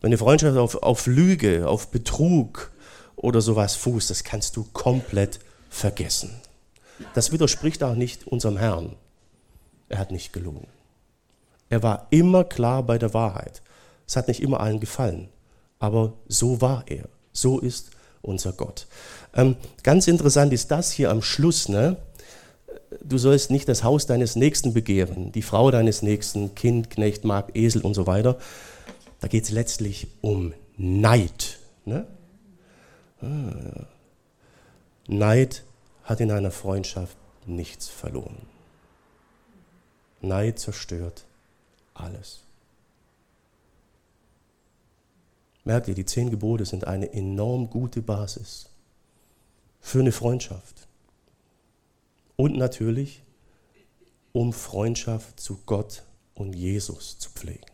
wenn 0.00 0.08
eine 0.08 0.18
Freundschaft 0.18 0.56
auf, 0.56 0.82
auf 0.82 1.06
Lüge, 1.06 1.68
auf 1.68 1.88
Betrug 1.88 2.72
oder 3.16 3.40
sowas 3.40 3.76
fußt, 3.76 4.10
das 4.10 4.24
kannst 4.24 4.56
du 4.56 4.66
komplett 4.72 5.38
vergessen. 5.70 6.30
Das 7.14 7.32
widerspricht 7.32 7.82
auch 7.82 7.94
nicht 7.94 8.26
unserem 8.26 8.56
Herrn. 8.56 8.96
Er 9.88 9.98
hat 9.98 10.10
nicht 10.10 10.32
gelogen. 10.32 10.66
Er 11.68 11.82
war 11.82 12.06
immer 12.10 12.44
klar 12.44 12.82
bei 12.82 12.98
der 12.98 13.14
Wahrheit. 13.14 13.62
Es 14.12 14.16
hat 14.16 14.28
nicht 14.28 14.42
immer 14.42 14.60
allen 14.60 14.78
gefallen, 14.78 15.30
aber 15.78 16.12
so 16.28 16.60
war 16.60 16.84
er. 16.86 17.08
So 17.32 17.58
ist 17.58 17.92
unser 18.20 18.52
Gott. 18.52 18.86
Ähm, 19.32 19.56
ganz 19.82 20.06
interessant 20.06 20.52
ist 20.52 20.70
das 20.70 20.92
hier 20.92 21.10
am 21.10 21.22
Schluss. 21.22 21.70
Ne? 21.70 21.96
Du 23.02 23.16
sollst 23.16 23.50
nicht 23.50 23.70
das 23.70 23.84
Haus 23.84 24.04
deines 24.04 24.36
Nächsten 24.36 24.74
begehren, 24.74 25.32
die 25.32 25.40
Frau 25.40 25.70
deines 25.70 26.02
Nächsten, 26.02 26.54
Kind, 26.54 26.90
Knecht, 26.90 27.24
Magd, 27.24 27.56
Esel 27.56 27.80
und 27.80 27.94
so 27.94 28.06
weiter. 28.06 28.36
Da 29.20 29.28
geht 29.28 29.44
es 29.44 29.50
letztlich 29.50 30.08
um 30.20 30.52
Neid. 30.76 31.58
Ne? 31.86 32.06
Ah. 33.22 33.86
Neid 35.08 35.64
hat 36.04 36.20
in 36.20 36.30
einer 36.30 36.50
Freundschaft 36.50 37.16
nichts 37.46 37.88
verloren. 37.88 38.36
Neid 40.20 40.58
zerstört 40.58 41.24
alles. 41.94 42.42
Merkt 45.64 45.88
ihr, 45.88 45.94
die 45.94 46.06
zehn 46.06 46.30
Gebote 46.30 46.64
sind 46.64 46.86
eine 46.86 47.12
enorm 47.12 47.70
gute 47.70 48.02
Basis 48.02 48.68
für 49.80 50.00
eine 50.00 50.12
Freundschaft. 50.12 50.88
Und 52.36 52.56
natürlich, 52.56 53.22
um 54.32 54.52
Freundschaft 54.52 55.38
zu 55.38 55.58
Gott 55.66 56.02
und 56.34 56.54
Jesus 56.54 57.18
zu 57.18 57.30
pflegen. 57.30 57.66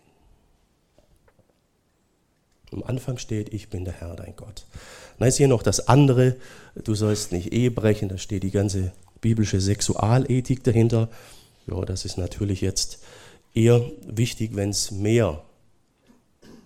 Am 2.73 2.83
Anfang 2.83 3.17
steht, 3.17 3.55
ich 3.55 3.71
bin 3.71 3.85
der 3.85 3.95
Herr, 3.95 4.15
dein 4.17 4.37
Gott. 4.37 4.67
Dann 5.19 5.29
ist 5.29 5.39
hier 5.39 5.49
noch 5.49 5.63
das 5.63 5.89
andere, 5.89 6.37
du 6.75 6.95
sollst 6.95 7.33
nicht 7.33 7.53
Ehe 7.53 7.71
brechen, 7.71 8.09
da 8.09 8.19
steht 8.19 8.43
die 8.43 8.51
ganze 8.51 8.93
biblische 9.21 9.61
Sexualethik 9.61 10.63
dahinter. 10.65 11.09
Ja, 11.67 11.83
das 11.85 12.05
ist 12.05 12.19
natürlich 12.19 12.61
jetzt 12.61 12.99
eher 13.55 13.81
wichtig, 14.07 14.55
wenn 14.55 14.71
es 14.71 14.91
mehr 14.91 15.43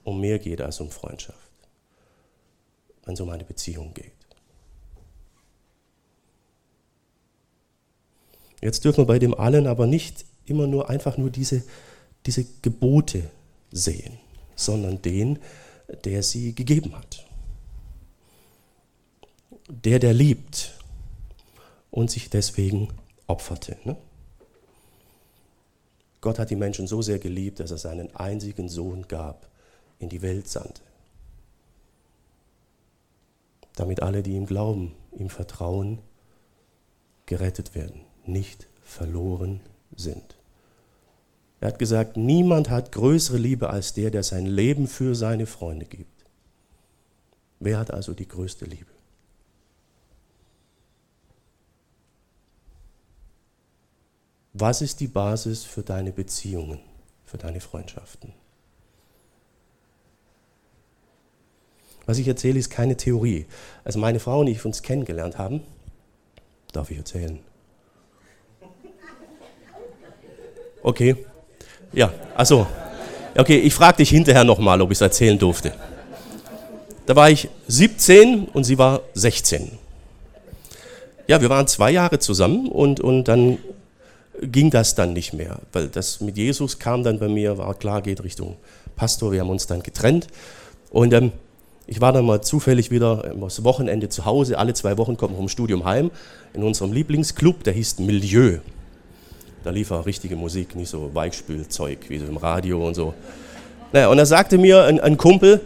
um 0.05 0.21
mehr 0.21 0.39
geht 0.39 0.61
als 0.61 0.81
um 0.81 0.91
Freundschaft, 0.91 1.39
wenn 3.05 3.15
es 3.15 3.21
um 3.21 3.31
eine 3.31 3.45
Beziehung 3.45 3.95
geht. 3.95 4.13
Jetzt 8.61 8.85
dürfen 8.85 8.99
wir 8.99 9.07
bei 9.07 9.19
dem 9.19 9.35
allen 9.35 9.67
aber 9.67 9.87
nicht 9.87 10.25
immer 10.47 10.67
nur 10.67 10.89
einfach 10.89 11.17
nur 11.19 11.31
diese, 11.31 11.65
diese 12.27 12.47
Gebote 12.63 13.29
sehen, 13.73 14.19
sondern 14.55 15.03
den, 15.03 15.39
der 16.05 16.23
sie 16.23 16.55
gegeben 16.55 16.97
hat. 16.97 17.27
Der, 19.69 19.99
der 19.99 20.15
liebt 20.15 20.79
und 21.91 22.11
sich 22.11 22.31
deswegen 22.31 22.89
opferte. 23.27 23.77
Ne? 23.85 23.97
Gott 26.21 26.39
hat 26.39 26.51
die 26.51 26.57
Menschen 26.57 26.87
so 26.87 27.03
sehr 27.03 27.19
geliebt, 27.19 27.59
dass 27.59 27.73
er 27.73 27.79
seinen 27.79 28.15
einzigen 28.15 28.69
Sohn 28.69 29.09
gab, 29.09 29.49
in 30.03 30.09
die 30.09 30.23
Welt 30.23 30.49
sandte. 30.49 30.83
Damit 33.77 34.03
alle, 34.03 34.23
die 34.23 34.33
ihm 34.33 34.47
glauben, 34.47 34.95
ihm 35.17 35.31
vertrauen, 35.31 35.99
gerettet 37.27 37.75
werden, 37.75 38.03
nicht 38.27 38.67
verloren 38.83 39.61
sind. 39.97 40.37
Er 41.61 41.69
hat 41.69 41.79
gesagt, 41.79 42.17
niemand 42.17 42.69
hat 42.69 42.93
größere 42.93 43.39
Liebe 43.39 43.71
als 43.71 43.95
der, 43.95 44.11
der 44.11 44.25
sein 44.25 44.47
Leben 44.47 44.89
für 44.89 45.15
seine 45.15 45.47
Freunde 45.47 45.87
gibt. 45.87 46.25
Wer 47.61 47.79
hat 47.79 47.93
also 47.93 48.13
die 48.13 48.27
größte 48.27 48.65
Liebe? 48.65 48.91
Was 54.55 54.83
ist 54.83 55.01
die 55.01 55.07
Basis 55.07 55.63
für 55.65 55.83
deine 55.83 56.13
Beziehungen, 56.13 56.81
für 57.25 57.39
deine 57.39 57.61
Freundschaften? 57.61 58.35
Was 62.07 62.19
ich 62.19 62.27
erzähle, 62.27 62.59
ist 62.59 62.71
keine 62.71 62.97
Theorie. 62.97 63.47
Also 63.85 63.99
meine 63.99 64.21
Frau 64.21 64.41
und 64.41 64.49
ich 64.49 64.65
uns 64.65 64.83
kennengelernt 64.83 65.39
haben, 65.39 65.63
darf 66.73 66.91
ich 66.91 66.99
erzählen. 66.99 67.39
Okay. 70.83 71.17
Ja, 71.93 72.13
also. 72.35 72.67
Okay, 73.35 73.59
ich 73.59 73.73
frage 73.73 73.99
dich 73.99 74.11
hinterher 74.11 74.45
nochmal, 74.45 74.81
ob 74.83 74.91
ich 74.91 74.99
es 74.99 75.01
erzählen 75.01 75.39
durfte. 75.39 75.73
Da 77.07 77.17
war 77.17 77.31
ich 77.31 77.49
17 77.67 78.45
und 78.47 78.65
sie 78.65 78.77
war 78.77 79.01
16. 79.15 79.79
Ja, 81.27 81.41
wir 81.41 81.49
waren 81.49 81.67
zwei 81.67 81.91
Jahre 81.91 82.19
zusammen 82.19 82.69
und, 82.69 83.01
und 83.01 83.25
dann 83.25 83.59
ging 84.41 84.71
das 84.71 84.95
dann 84.95 85.13
nicht 85.13 85.33
mehr, 85.33 85.61
weil 85.73 85.89
das 85.89 86.21
mit 86.21 86.37
Jesus 86.37 86.79
kam 86.79 87.05
dann 87.05 87.19
bei 87.19 87.29
mir, 87.29 87.59
war 87.59 87.75
klar, 87.75 88.03
geht 88.03 88.23
Richtung 88.23 88.57
Pastor, 88.97 89.33
wir 89.33 89.41
haben 89.41 89.51
uns 89.51 89.67
dann 89.67 89.83
getrennt 89.83 90.27
und 90.91 91.13
ähm, 91.13 91.33
ich 91.87 92.01
war 92.01 92.12
dann 92.12 92.25
mal 92.25 92.41
zufällig 92.41 92.91
wieder 92.91 93.35
das 93.39 93.65
Wochenende 93.65 94.09
zu 94.09 94.25
Hause, 94.25 94.59
alle 94.59 94.75
zwei 94.75 94.97
Wochen 94.99 95.17
kommen 95.17 95.35
wir 95.35 95.39
vom 95.39 95.49
Studium 95.49 95.85
heim, 95.85 96.11
in 96.55 96.62
unserem 96.62 96.93
Lieblingsclub, 96.93 97.65
der 97.65 97.73
hieß 97.73 97.99
Milieu. 97.99 98.59
Da 99.65 99.71
lief 99.71 99.91
auch 99.91 100.07
richtige 100.07 100.37
Musik, 100.37 100.75
nicht 100.75 100.89
so 100.89 101.11
Weichspülzeug 101.12 101.99
wie 102.09 102.19
so 102.19 102.27
im 102.27 102.37
Radio 102.37 102.87
und 102.87 102.95
so. 102.95 103.15
Naja, 103.93 104.09
und 104.09 104.17
da 104.17 104.27
sagte 104.27 104.59
mir 104.59 104.85
ein, 104.85 105.01
ein 105.01 105.17
Kumpel, 105.17 105.61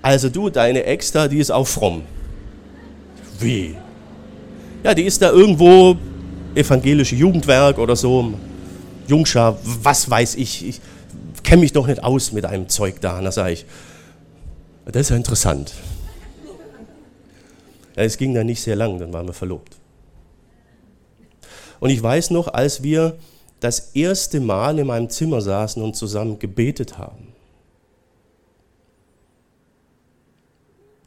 also 0.00 0.28
du, 0.28 0.50
deine 0.50 0.84
Ex 0.84 1.12
da, 1.12 1.28
die 1.28 1.38
ist 1.38 1.50
auch 1.50 1.66
fromm. 1.66 2.02
Wie? 3.40 3.74
Ja, 4.82 4.94
die 4.94 5.04
ist 5.04 5.22
da 5.22 5.30
irgendwo 5.30 5.96
evangelische 6.54 7.16
Jugendwerk 7.16 7.78
oder 7.78 7.96
so, 7.96 8.34
Jungschar, 9.06 9.58
was 9.62 10.08
weiß 10.08 10.36
ich, 10.36 10.66
ich 10.66 10.80
kenne 11.42 11.62
mich 11.62 11.72
doch 11.72 11.86
nicht 11.86 12.02
aus 12.02 12.32
mit 12.32 12.44
einem 12.44 12.68
Zeug 12.68 13.00
da. 13.00 13.18
Und 13.18 13.24
da 13.24 13.32
sage 13.32 13.52
ich, 13.52 13.66
das 14.92 15.02
ist 15.02 15.10
ja 15.10 15.16
interessant. 15.16 15.72
Es 17.96 18.16
ging 18.16 18.34
dann 18.34 18.46
nicht 18.46 18.60
sehr 18.60 18.76
lang, 18.76 18.98
dann 18.98 19.12
waren 19.12 19.26
wir 19.26 19.34
verlobt. 19.34 19.76
Und 21.80 21.90
ich 21.90 22.02
weiß 22.02 22.30
noch, 22.30 22.48
als 22.48 22.82
wir 22.82 23.16
das 23.60 23.94
erste 23.94 24.40
Mal 24.40 24.78
in 24.78 24.86
meinem 24.86 25.08
Zimmer 25.10 25.40
saßen 25.40 25.82
und 25.82 25.94
zusammen 25.94 26.38
gebetet 26.38 26.98
haben, 26.98 27.32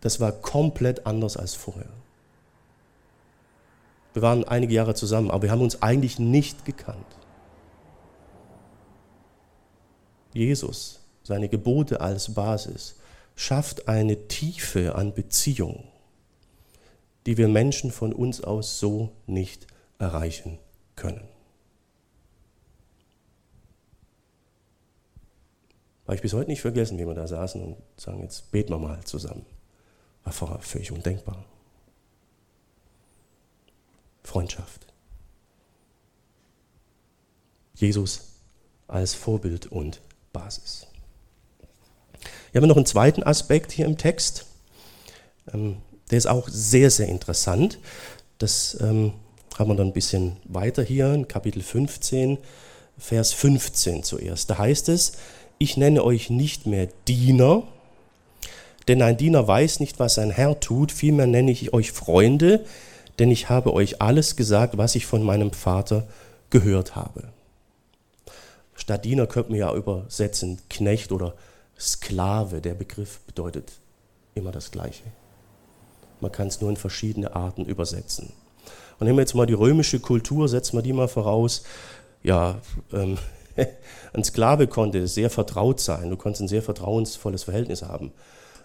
das 0.01 0.19
war 0.19 0.31
komplett 0.31 1.05
anders 1.05 1.35
als 1.37 1.53
vorher. 1.53 1.89
Wir 4.13 4.21
waren 4.21 4.43
einige 4.45 4.73
Jahre 4.73 4.95
zusammen, 4.95 5.29
aber 5.29 5.43
wir 5.43 5.51
haben 5.51 5.61
uns 5.61 5.81
eigentlich 5.81 6.17
nicht 6.17 6.65
gekannt. 6.65 7.05
Jesus, 10.33 10.99
seine 11.23 11.49
Gebote 11.49 12.01
als 12.01 12.33
Basis, 12.33 12.95
schafft 13.37 13.87
eine 13.87 14.27
Tiefe 14.27 14.95
an 14.95 15.13
Beziehung, 15.13 15.87
die 17.25 17.37
wir 17.37 17.47
Menschen 17.47 17.91
von 17.91 18.11
uns 18.11 18.41
aus 18.41 18.79
so 18.79 19.13
nicht 19.27 19.67
erreichen 19.99 20.57
können. 20.95 21.27
Habe 26.05 26.15
ich 26.15 26.21
bis 26.21 26.33
heute 26.33 26.49
nicht 26.49 26.61
vergessen, 26.61 26.97
wie 26.97 27.05
wir 27.05 27.13
da 27.13 27.27
saßen 27.27 27.61
und 27.61 27.77
sagen, 27.95 28.23
jetzt 28.23 28.51
beten 28.51 28.71
wir 28.71 28.79
mal 28.79 29.03
zusammen. 29.03 29.45
War 30.23 30.33
vorher 30.33 30.59
völlig 30.59 30.91
undenkbar. 30.91 31.45
Freundschaft. 34.23 34.87
Jesus 37.75 38.39
als 38.87 39.13
Vorbild 39.13 39.67
und 39.67 40.01
Basis. 40.33 40.86
Wir 42.57 42.61
haben 42.63 42.69
noch 42.69 42.77
einen 42.77 42.87
zweiten 42.87 43.21
Aspekt 43.21 43.71
hier 43.71 43.85
im 43.85 43.99
Text. 43.99 44.47
Ähm, 45.53 45.77
der 46.09 46.17
ist 46.17 46.25
auch 46.25 46.49
sehr, 46.49 46.89
sehr 46.89 47.07
interessant. 47.07 47.77
Das 48.39 48.75
ähm, 48.81 49.13
haben 49.59 49.69
wir 49.69 49.75
dann 49.75 49.89
ein 49.89 49.93
bisschen 49.93 50.37
weiter 50.43 50.81
hier 50.81 51.13
in 51.13 51.27
Kapitel 51.27 51.61
15, 51.61 52.39
Vers 52.97 53.33
15 53.33 54.01
zuerst. 54.01 54.49
Da 54.49 54.57
heißt 54.57 54.89
es, 54.89 55.11
ich 55.59 55.77
nenne 55.77 56.03
euch 56.03 56.31
nicht 56.31 56.65
mehr 56.65 56.87
Diener, 57.07 57.61
denn 58.87 59.03
ein 59.03 59.17
Diener 59.17 59.47
weiß 59.47 59.79
nicht, 59.79 59.99
was 59.99 60.15
sein 60.15 60.31
Herr 60.31 60.59
tut, 60.59 60.91
vielmehr 60.91 61.27
nenne 61.27 61.51
ich 61.51 61.73
euch 61.73 61.91
Freunde, 61.91 62.65
denn 63.19 63.29
ich 63.29 63.49
habe 63.49 63.71
euch 63.71 64.01
alles 64.01 64.35
gesagt, 64.35 64.79
was 64.79 64.95
ich 64.95 65.05
von 65.05 65.21
meinem 65.21 65.53
Vater 65.53 66.07
gehört 66.49 66.95
habe. 66.95 67.25
Statt 68.73 69.05
Diener 69.05 69.27
könnte 69.27 69.51
man 69.51 69.59
ja 69.59 69.71
übersetzen 69.75 70.57
Knecht 70.71 71.11
oder 71.11 71.35
Sklave. 71.79 72.61
Der 72.61 72.73
Begriff 72.73 73.19
bedeutet 73.21 73.73
immer 74.35 74.51
das 74.51 74.71
Gleiche. 74.71 75.03
Man 76.19 76.31
kann 76.31 76.47
es 76.47 76.61
nur 76.61 76.69
in 76.69 76.77
verschiedene 76.77 77.35
Arten 77.35 77.65
übersetzen. 77.65 78.31
Und 78.99 79.05
nehmen 79.05 79.17
wir 79.17 79.23
jetzt 79.23 79.35
mal 79.35 79.45
die 79.45 79.53
römische 79.53 79.99
Kultur, 79.99 80.49
setzen 80.49 80.77
wir 80.77 80.81
die 80.81 80.93
mal 80.93 81.07
voraus. 81.07 81.63
Ja, 82.23 82.59
ähm, 82.91 83.17
ein 84.13 84.23
Sklave 84.23 84.67
konnte 84.67 85.07
sehr 85.07 85.29
vertraut 85.29 85.79
sein, 85.79 86.09
du 86.09 86.17
konntest 86.17 86.41
ein 86.41 86.47
sehr 86.47 86.63
vertrauensvolles 86.63 87.43
Verhältnis 87.43 87.83
haben 87.83 88.11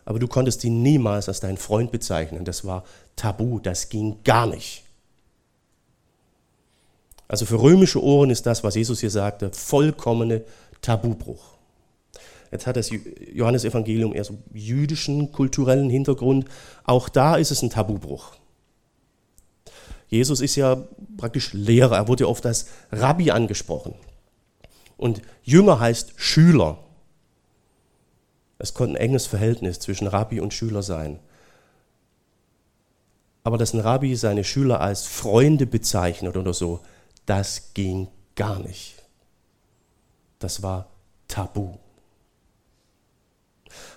aber 0.05 0.19
du 0.19 0.29
konntest 0.29 0.65
ihn 0.65 0.83
niemals 0.83 1.29
als 1.29 1.41
deinen 1.41 1.57
Freund 1.57 1.93
bezeichnen. 1.93 2.45
Das 2.45 2.65
war 2.65 2.85
tabu, 3.17 3.59
das 3.59 3.89
ging 3.89 4.17
gar 4.25 4.47
nicht. 4.47 4.83
Also 7.29 7.47
für 7.47 7.61
römische 7.61 8.03
Ohren 8.03 8.31
ist 8.31 8.45
das, 8.47 8.63
was 8.63 8.75
Jesus 8.75 9.01
hier 9.01 9.11
sagte, 9.11 9.51
vollkommene 9.53 10.45
Tabubruch. 10.83 11.52
Jetzt 12.53 12.67
hat 12.67 12.77
das 12.77 12.91
Johannesevangelium 13.33 14.15
eher 14.15 14.25
so 14.25 14.39
jüdischen 14.53 15.33
kulturellen 15.33 15.89
Hintergrund. 15.89 16.45
Auch 16.85 17.09
da 17.09 17.37
ist 17.37 17.51
es 17.51 17.63
ein 17.63 17.71
Tabubruch. 17.71 18.35
Jesus 20.09 20.43
ist 20.43 20.57
ja 20.57 20.77
praktisch 21.17 21.55
Lehrer, 21.55 21.97
er 21.97 22.09
wurde 22.09 22.29
oft 22.29 22.45
als 22.45 22.67
Rabbi 22.93 23.31
angesprochen. 23.31 23.95
Und 24.99 25.23
Jünger 25.43 25.81
heißt 25.81 26.13
Schüler. 26.17 26.79
Es 28.59 28.75
konnte 28.75 28.99
ein 28.99 29.03
enges 29.03 29.27
Verhältnis 29.27 29.81
zwischen 29.81 30.07
Rabbi 30.07 30.39
und 30.39 30.53
Schüler 30.53 30.83
sein. 30.83 31.19
Aber 33.45 33.57
dass 33.57 33.73
ein 33.73 33.81
Rabbi 33.81 34.15
seine 34.15 34.45
Schüler 34.45 34.83
als 34.83 35.07
Freunde 35.07 35.67
bezeichnet 35.67 36.37
oder 36.37 36.53
so, 36.53 36.81
das 37.25 37.73
ging 37.73 38.09
gar 38.37 38.59
nicht. 38.59 39.03
Das 40.39 40.63
war 40.63 40.91
tabu. 41.27 41.79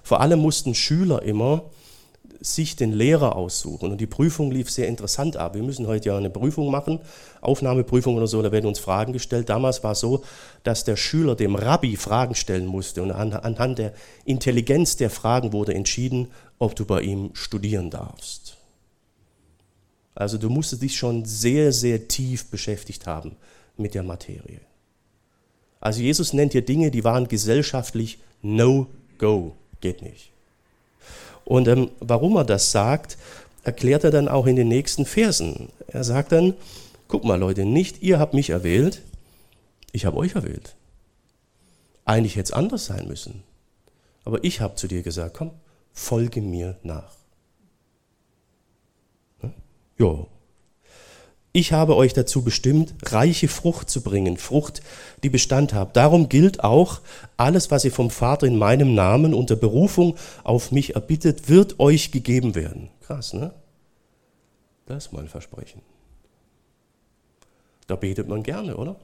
Vor 0.05 0.21
allem 0.21 0.37
mussten 0.37 0.75
Schüler 0.75 1.23
immer 1.23 1.63
sich 2.39 2.75
den 2.75 2.93
Lehrer 2.93 3.35
aussuchen. 3.35 3.91
Und 3.91 3.99
die 3.99 4.05
Prüfung 4.05 4.51
lief 4.51 4.69
sehr 4.69 4.87
interessant 4.87 5.35
ab. 5.35 5.55
Wir 5.55 5.63
müssen 5.63 5.87
heute 5.87 6.09
ja 6.09 6.17
eine 6.17 6.29
Prüfung 6.29 6.69
machen, 6.69 6.99
Aufnahmeprüfung 7.41 8.15
oder 8.15 8.27
so, 8.27 8.39
da 8.43 8.51
werden 8.51 8.67
uns 8.67 8.77
Fragen 8.77 9.13
gestellt. 9.13 9.49
Damals 9.49 9.83
war 9.83 9.93
es 9.93 10.01
so, 10.01 10.23
dass 10.61 10.83
der 10.83 10.95
Schüler 10.95 11.35
dem 11.35 11.55
Rabbi 11.55 11.97
Fragen 11.97 12.35
stellen 12.35 12.67
musste 12.67 13.01
und 13.01 13.11
anhand 13.11 13.79
der 13.79 13.93
Intelligenz 14.25 14.95
der 14.95 15.09
Fragen 15.09 15.53
wurde 15.53 15.73
entschieden, 15.73 16.27
ob 16.59 16.75
du 16.75 16.85
bei 16.85 17.01
ihm 17.01 17.31
studieren 17.33 17.89
darfst. 17.89 18.57
Also 20.13 20.37
du 20.37 20.51
musstest 20.51 20.83
dich 20.83 20.95
schon 20.95 21.25
sehr, 21.25 21.71
sehr 21.71 22.07
tief 22.07 22.51
beschäftigt 22.51 23.07
haben 23.07 23.37
mit 23.75 23.95
der 23.95 24.03
Materie. 24.03 24.61
Also 25.79 26.01
Jesus 26.01 26.31
nennt 26.31 26.51
hier 26.51 26.63
Dinge, 26.63 26.91
die 26.91 27.03
waren 27.03 27.27
gesellschaftlich 27.27 28.19
No-Go, 28.43 29.55
geht 29.86 30.02
nicht. 30.02 30.32
Und 31.43 31.67
ähm, 31.67 31.91
warum 32.00 32.38
er 32.38 32.43
das 32.43 32.71
sagt, 32.71 33.19
erklärt 33.63 34.04
er 34.04 34.10
dann 34.10 34.28
auch 34.28 34.48
in 34.48 34.56
den 34.56 34.67
nächsten 34.67 35.06
Versen. 35.06 35.69
Er 35.88 36.04
sagt 36.04 36.32
dann, 36.32 36.56
guck 37.08 37.24
mal 37.24 37.38
Leute, 37.39 37.65
nicht 37.65 38.02
ihr 38.02 38.17
habt 38.17 38.34
mich 38.34 38.50
erwählt, 38.50 39.04
ich 39.91 40.08
habe 40.08 40.17
euch 40.17 40.34
erwählt. 40.34 40.76
Eigentlich 42.04 42.36
hätte 42.36 42.50
es 42.50 42.52
anders 42.52 42.88
sein 42.88 43.08
müssen. 43.08 43.43
Aber 44.24 44.43
ich 44.43 44.60
habe 44.60 44.74
zu 44.74 44.88
dir 44.88 45.04
gesagt, 45.04 45.36
komm, 45.38 45.52
folge 45.93 46.41
mir 46.41 46.78
nach. 46.82 47.13
Jo. 50.00 50.28
Ich 51.55 51.71
habe 51.71 51.95
euch 51.95 52.11
dazu 52.11 52.41
bestimmt, 52.41 52.95
reiche 53.05 53.47
Frucht 53.47 53.89
zu 53.89 54.01
bringen, 54.01 54.35
Frucht, 54.35 54.81
die 55.23 55.29
Bestand 55.29 55.73
hat. 55.73 55.95
Darum 55.95 56.27
gilt 56.27 56.65
auch, 56.65 56.99
alles, 57.37 57.71
was 57.71 57.85
ihr 57.85 57.93
vom 57.93 58.09
Vater 58.09 58.45
in 58.45 58.57
meinem 58.57 58.93
Namen 58.93 59.33
unter 59.33 59.55
Berufung 59.55 60.17
auf 60.43 60.73
mich 60.73 60.95
erbittet, 60.95 61.47
wird 61.47 61.79
euch 61.79 62.11
gegeben 62.11 62.55
werden. 62.55 62.89
Krass, 62.99 63.31
ne? 63.31 63.53
Das 64.85 65.05
ist 65.05 65.13
mal 65.13 65.21
ein 65.21 65.29
Versprechen. 65.29 65.81
Da 67.87 67.95
betet 67.95 68.27
man 68.27 68.43
gerne, 68.43 68.75
oder? 68.75 68.97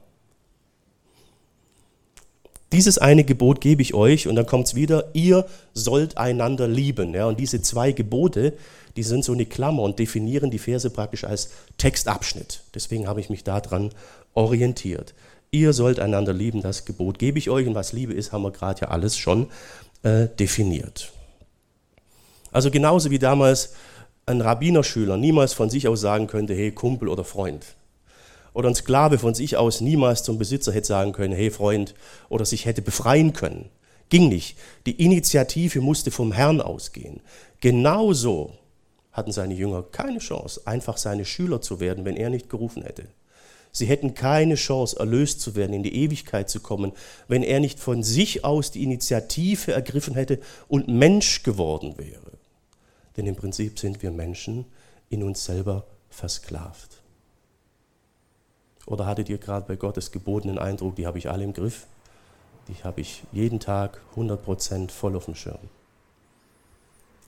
Dieses 2.72 2.96
eine 2.96 3.22
Gebot 3.22 3.60
gebe 3.60 3.82
ich 3.82 3.92
euch 3.92 4.28
und 4.28 4.34
dann 4.34 4.46
kommt 4.46 4.66
es 4.66 4.74
wieder, 4.74 5.10
ihr 5.12 5.46
sollt 5.74 6.16
einander 6.16 6.66
lieben. 6.66 7.14
Ja, 7.14 7.26
und 7.26 7.38
diese 7.38 7.60
zwei 7.60 7.92
Gebote, 7.92 8.54
die 8.96 9.02
sind 9.02 9.24
so 9.24 9.32
eine 9.32 9.44
Klammer 9.44 9.82
und 9.82 9.98
definieren 9.98 10.50
die 10.50 10.58
Verse 10.58 10.88
praktisch 10.88 11.24
als 11.24 11.50
Textabschnitt. 11.76 12.62
Deswegen 12.74 13.06
habe 13.06 13.20
ich 13.20 13.28
mich 13.28 13.44
daran 13.44 13.90
orientiert. 14.32 15.12
Ihr 15.50 15.74
sollt 15.74 16.00
einander 16.00 16.32
lieben, 16.32 16.62
das 16.62 16.86
Gebot 16.86 17.18
gebe 17.18 17.38
ich 17.38 17.50
euch 17.50 17.66
und 17.66 17.74
was 17.74 17.92
Liebe 17.92 18.14
ist, 18.14 18.32
haben 18.32 18.42
wir 18.42 18.52
gerade 18.52 18.80
ja 18.80 18.88
alles 18.88 19.18
schon 19.18 19.48
äh, 20.02 20.28
definiert. 20.38 21.12
Also 22.52 22.70
genauso 22.70 23.10
wie 23.10 23.18
damals 23.18 23.74
ein 24.24 24.40
Rabbinerschüler 24.40 25.18
niemals 25.18 25.52
von 25.52 25.68
sich 25.68 25.88
aus 25.88 26.00
sagen 26.00 26.26
könnte, 26.26 26.54
hey 26.54 26.72
Kumpel 26.72 27.08
oder 27.08 27.24
Freund 27.24 27.66
oder 28.54 28.68
ein 28.68 28.74
Sklave 28.74 29.18
von 29.18 29.34
sich 29.34 29.56
aus 29.56 29.80
niemals 29.80 30.22
zum 30.22 30.38
Besitzer 30.38 30.72
hätte 30.72 30.88
sagen 30.88 31.12
können, 31.12 31.34
hey 31.34 31.50
Freund, 31.50 31.94
oder 32.28 32.44
sich 32.44 32.66
hätte 32.66 32.82
befreien 32.82 33.32
können. 33.32 33.70
Ging 34.08 34.28
nicht. 34.28 34.58
Die 34.86 35.02
Initiative 35.02 35.80
musste 35.80 36.10
vom 36.10 36.32
Herrn 36.32 36.60
ausgehen. 36.60 37.20
Genauso 37.60 38.52
hatten 39.12 39.32
seine 39.32 39.54
Jünger 39.54 39.82
keine 39.82 40.18
Chance, 40.18 40.62
einfach 40.64 40.96
seine 40.96 41.24
Schüler 41.24 41.60
zu 41.60 41.80
werden, 41.80 42.04
wenn 42.04 42.16
er 42.16 42.30
nicht 42.30 42.50
gerufen 42.50 42.82
hätte. 42.82 43.06
Sie 43.74 43.86
hätten 43.86 44.12
keine 44.12 44.56
Chance, 44.56 44.98
erlöst 44.98 45.40
zu 45.40 45.54
werden, 45.54 45.72
in 45.72 45.82
die 45.82 45.94
Ewigkeit 45.94 46.50
zu 46.50 46.60
kommen, 46.60 46.92
wenn 47.26 47.42
er 47.42 47.58
nicht 47.58 47.80
von 47.80 48.02
sich 48.02 48.44
aus 48.44 48.70
die 48.70 48.82
Initiative 48.82 49.72
ergriffen 49.72 50.14
hätte 50.14 50.40
und 50.68 50.88
Mensch 50.88 51.42
geworden 51.42 51.94
wäre. 51.96 52.32
Denn 53.16 53.26
im 53.26 53.36
Prinzip 53.36 53.78
sind 53.78 54.02
wir 54.02 54.10
Menschen 54.10 54.66
in 55.08 55.22
uns 55.22 55.44
selber 55.44 55.86
versklavt. 56.10 57.01
Oder 58.86 59.06
hattet 59.06 59.28
ihr 59.28 59.38
gerade 59.38 59.66
bei 59.66 59.76
Gottes 59.76 60.10
Geboten 60.10 60.48
den 60.48 60.58
Eindruck, 60.58 60.96
die 60.96 61.06
habe 61.06 61.18
ich 61.18 61.30
alle 61.30 61.44
im 61.44 61.52
Griff? 61.52 61.86
Die 62.68 62.84
habe 62.84 63.00
ich 63.00 63.22
jeden 63.32 63.60
Tag 63.60 64.00
100% 64.16 64.90
voll 64.90 65.16
auf 65.16 65.26
dem 65.26 65.34
Schirm. 65.34 65.58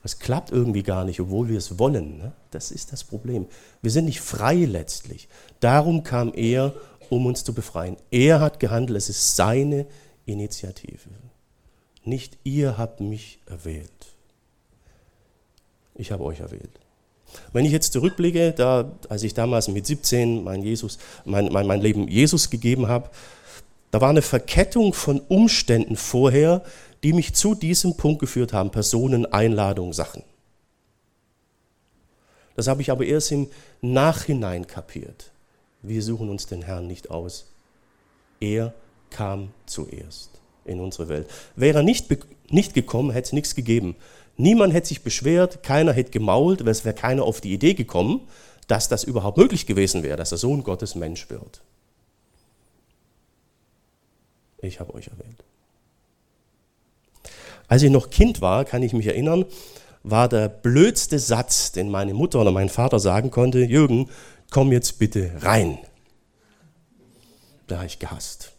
Es 0.03 0.19
klappt 0.19 0.51
irgendwie 0.51 0.83
gar 0.83 1.03
nicht, 1.03 1.19
obwohl 1.19 1.49
wir 1.49 1.57
es 1.57 1.79
wollen. 1.79 2.19
Ne? 2.19 2.31
Das 2.51 2.69
ist 2.69 2.93
das 2.93 3.03
Problem. 3.03 3.47
Wir 3.81 3.89
sind 3.89 4.05
nicht 4.05 4.21
frei 4.21 4.55
letztlich. 4.65 5.27
Darum 5.59 6.03
kam 6.03 6.31
er, 6.35 6.73
um 7.09 7.25
uns 7.25 7.43
zu 7.43 7.53
befreien. 7.53 7.97
Er 8.11 8.39
hat 8.39 8.59
gehandelt, 8.59 8.97
es 8.97 9.09
ist 9.09 9.35
seine 9.35 9.87
Initiative. 10.25 11.09
Nicht 12.03 12.37
ihr 12.43 12.77
habt 12.77 13.01
mich 13.01 13.39
erwählt. 13.47 13.89
Ich 15.95 16.11
habe 16.11 16.23
euch 16.23 16.39
erwählt. 16.39 16.79
Wenn 17.53 17.65
ich 17.65 17.71
jetzt 17.71 17.93
zurückblicke, 17.93 18.51
da, 18.51 18.91
als 19.09 19.23
ich 19.23 19.33
damals 19.33 19.67
mit 19.67 19.85
17 19.85 20.43
mein, 20.43 20.63
Jesus, 20.63 20.97
mein, 21.25 21.51
mein, 21.51 21.67
mein 21.67 21.81
Leben 21.81 22.07
Jesus 22.07 22.49
gegeben 22.49 22.87
habe, 22.87 23.09
da 23.91 24.01
war 24.01 24.09
eine 24.09 24.21
Verkettung 24.21 24.93
von 24.93 25.19
Umständen 25.21 25.95
vorher, 25.95 26.63
die 27.03 27.13
mich 27.13 27.33
zu 27.33 27.55
diesem 27.55 27.95
Punkt 27.95 28.19
geführt 28.19 28.51
haben. 28.51 28.71
Personen, 28.71 29.25
Einladungen, 29.25 29.93
Sachen. 29.93 30.23
Das 32.55 32.67
habe 32.67 32.81
ich 32.81 32.91
aber 32.91 33.05
erst 33.05 33.31
im 33.31 33.47
Nachhinein 33.81 34.65
kapiert. 34.65 35.31
Wir 35.81 36.01
suchen 36.01 36.29
uns 36.29 36.47
den 36.47 36.63
Herrn 36.63 36.87
nicht 36.87 37.11
aus. 37.11 37.51
Er 38.39 38.73
kam 39.09 39.51
zuerst 39.65 40.31
in 40.65 40.79
unsere 40.79 41.07
Welt. 41.07 41.29
Wäre 41.55 41.79
er 41.79 41.83
nicht, 41.83 42.07
nicht 42.49 42.73
gekommen, 42.73 43.11
hätte 43.11 43.27
es 43.27 43.33
nichts 43.33 43.55
gegeben. 43.55 43.95
Niemand 44.37 44.73
hätte 44.73 44.87
sich 44.87 45.01
beschwert, 45.01 45.63
keiner 45.63 45.93
hätte 45.93 46.11
gemault, 46.11 46.61
es 46.61 46.83
wäre 46.83 46.95
keiner 46.95 47.23
auf 47.23 47.41
die 47.41 47.53
Idee 47.53 47.73
gekommen, 47.73 48.27
dass 48.67 48.89
das 48.89 49.03
überhaupt 49.03 49.37
möglich 49.37 49.65
gewesen 49.65 50.03
wäre, 50.03 50.17
dass 50.17 50.29
der 50.29 50.37
Sohn 50.37 50.63
Gottes 50.63 50.95
Mensch 50.95 51.29
wird. 51.29 51.61
Ich 54.61 54.79
habe 54.79 54.93
euch 54.93 55.07
erwähnt. 55.07 55.43
Als 57.67 57.83
ich 57.83 57.91
noch 57.91 58.09
Kind 58.09 58.41
war, 58.41 58.65
kann 58.65 58.83
ich 58.83 58.93
mich 58.93 59.07
erinnern, 59.07 59.45
war 60.03 60.29
der 60.29 60.49
blödste 60.49 61.17
Satz, 61.17 61.71
den 61.71 61.89
meine 61.89 62.13
Mutter 62.13 62.41
oder 62.41 62.51
mein 62.51 62.69
Vater 62.69 62.99
sagen 62.99 63.31
konnte, 63.31 63.59
Jürgen, 63.59 64.09
komm 64.51 64.71
jetzt 64.71 64.99
bitte 64.99 65.31
rein. 65.41 65.79
Da 67.67 67.77
habe 67.77 67.87
ich 67.87 67.99
gehasst. 67.99 68.54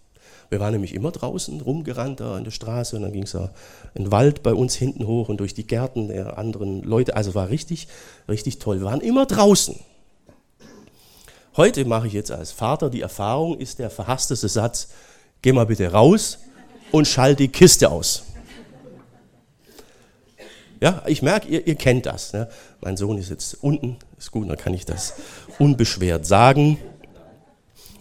Wir 0.48 0.60
waren 0.60 0.72
nämlich 0.72 0.94
immer 0.94 1.10
draußen 1.10 1.60
rumgerannt 1.60 2.20
da 2.20 2.38
in 2.38 2.44
der 2.44 2.50
Straße 2.50 2.96
und 2.96 3.02
dann 3.02 3.12
ging 3.12 3.24
es 3.24 3.32
ja 3.32 3.50
in 3.94 4.04
den 4.04 4.12
Wald 4.12 4.42
bei 4.42 4.54
uns 4.54 4.74
hinten 4.74 5.06
hoch 5.06 5.28
und 5.28 5.38
durch 5.38 5.54
die 5.54 5.66
Gärten 5.66 6.08
der 6.08 6.38
anderen 6.38 6.82
Leute. 6.82 7.16
Also 7.16 7.34
war 7.34 7.48
richtig, 7.48 7.88
richtig 8.28 8.58
toll. 8.58 8.80
Wir 8.80 8.86
waren 8.86 9.00
immer 9.00 9.26
draußen. 9.26 9.78
Heute 11.56 11.84
mache 11.86 12.06
ich 12.06 12.12
jetzt 12.12 12.30
als 12.30 12.52
Vater 12.52 12.90
die 12.90 13.00
Erfahrung, 13.00 13.58
ist 13.58 13.78
der 13.78 13.90
verhassteste 13.90 14.48
Satz, 14.48 14.88
geh 15.40 15.52
mal 15.52 15.66
bitte 15.66 15.90
raus 15.90 16.38
und 16.92 17.08
schalt 17.08 17.38
die 17.38 17.48
Kiste 17.48 17.90
aus. 17.90 18.24
Ja, 20.80 21.02
ich 21.06 21.22
merke, 21.22 21.48
ihr, 21.48 21.66
ihr 21.66 21.74
kennt 21.74 22.04
das. 22.04 22.34
Ne? 22.34 22.48
Mein 22.80 22.96
Sohn 22.96 23.16
ist 23.16 23.30
jetzt 23.30 23.62
unten, 23.62 23.96
ist 24.18 24.30
gut, 24.30 24.48
dann 24.48 24.58
kann 24.58 24.74
ich 24.74 24.84
das 24.84 25.14
unbeschwert 25.58 26.26
sagen. 26.26 26.78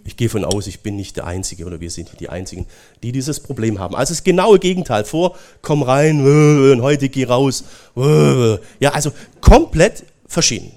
Ich 0.08 0.18
gehe 0.18 0.30
von 0.30 0.46
aus, 0.46 0.68
ich 0.68 0.82
bin 0.82 0.96
nicht 0.96 1.18
der 1.18 1.26
Einzige 1.26 1.65
oder 1.65 1.80
wir 1.80 1.89
sind 1.89 2.10
nicht 2.10 2.20
die 2.20 2.30
Einzigen, 2.30 2.68
die 3.02 3.12
dieses 3.12 3.39
Problem 3.39 3.80
haben. 3.80 3.96
Also 3.96 4.13
das 4.13 4.24
genaue 4.24 4.60
Gegenteil 4.60 5.04
vor, 5.04 5.36
komm 5.63 5.82
rein, 5.82 6.20
und 6.22 6.82
heute 6.84 7.10
geh 7.10 7.26
raus. 7.26 7.63
Ja, 7.96 8.91
also 8.91 9.12
komplett 9.41 10.04
verschieden. 10.28 10.72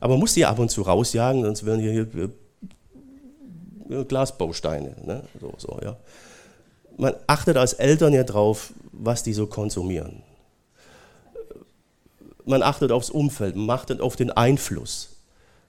Aber 0.00 0.14
man 0.14 0.20
muss 0.20 0.32
die 0.32 0.46
ab 0.46 0.58
und 0.58 0.70
zu 0.70 0.80
rausjagen, 0.82 1.42
sonst 1.42 1.66
werden 1.66 1.80
hier, 1.80 2.08
hier 3.88 4.04
Glasbausteine. 4.04 4.96
Ne? 5.04 5.22
So, 5.38 5.52
so, 5.58 5.78
ja. 5.82 5.98
Man 6.96 7.14
achtet 7.26 7.58
als 7.58 7.74
Eltern 7.74 8.14
ja 8.14 8.24
drauf, 8.24 8.72
was 8.90 9.22
die 9.22 9.34
so 9.34 9.46
konsumieren. 9.46 10.22
Man 12.46 12.62
achtet 12.62 12.90
aufs 12.90 13.10
Umfeld, 13.10 13.54
man 13.54 13.68
achtet 13.68 14.00
auf 14.00 14.16
den 14.16 14.30
Einfluss 14.30 15.15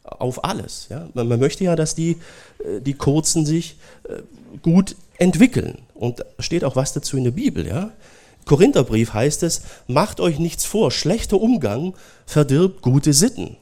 auf 0.07 0.43
alles. 0.43 0.87
Ja? 0.89 1.09
Man, 1.13 1.27
man, 1.27 1.39
möchte 1.39 1.63
ja, 1.63 1.75
dass 1.75 1.95
die, 1.95 2.17
äh, 2.59 2.81
die 2.81 2.93
Kurzen 2.93 3.45
sich 3.45 3.77
äh, 4.03 4.21
gut 4.61 4.95
entwickeln. 5.17 5.79
Und 5.93 6.19
da 6.19 6.25
steht 6.39 6.63
auch 6.63 6.75
was 6.75 6.93
dazu 6.93 7.17
in 7.17 7.23
der 7.23 7.31
Bibel. 7.31 7.67
Ja? 7.67 7.91
Korintherbrief 8.45 9.13
heißt 9.13 9.43
es, 9.43 9.61
macht 9.87 10.19
euch 10.19 10.39
nichts 10.39 10.65
vor, 10.65 10.91
schlechter 10.91 11.39
Umgang 11.39 11.95
verdirbt 12.25 12.81
gute 12.81 13.13
Sitten. 13.13 13.57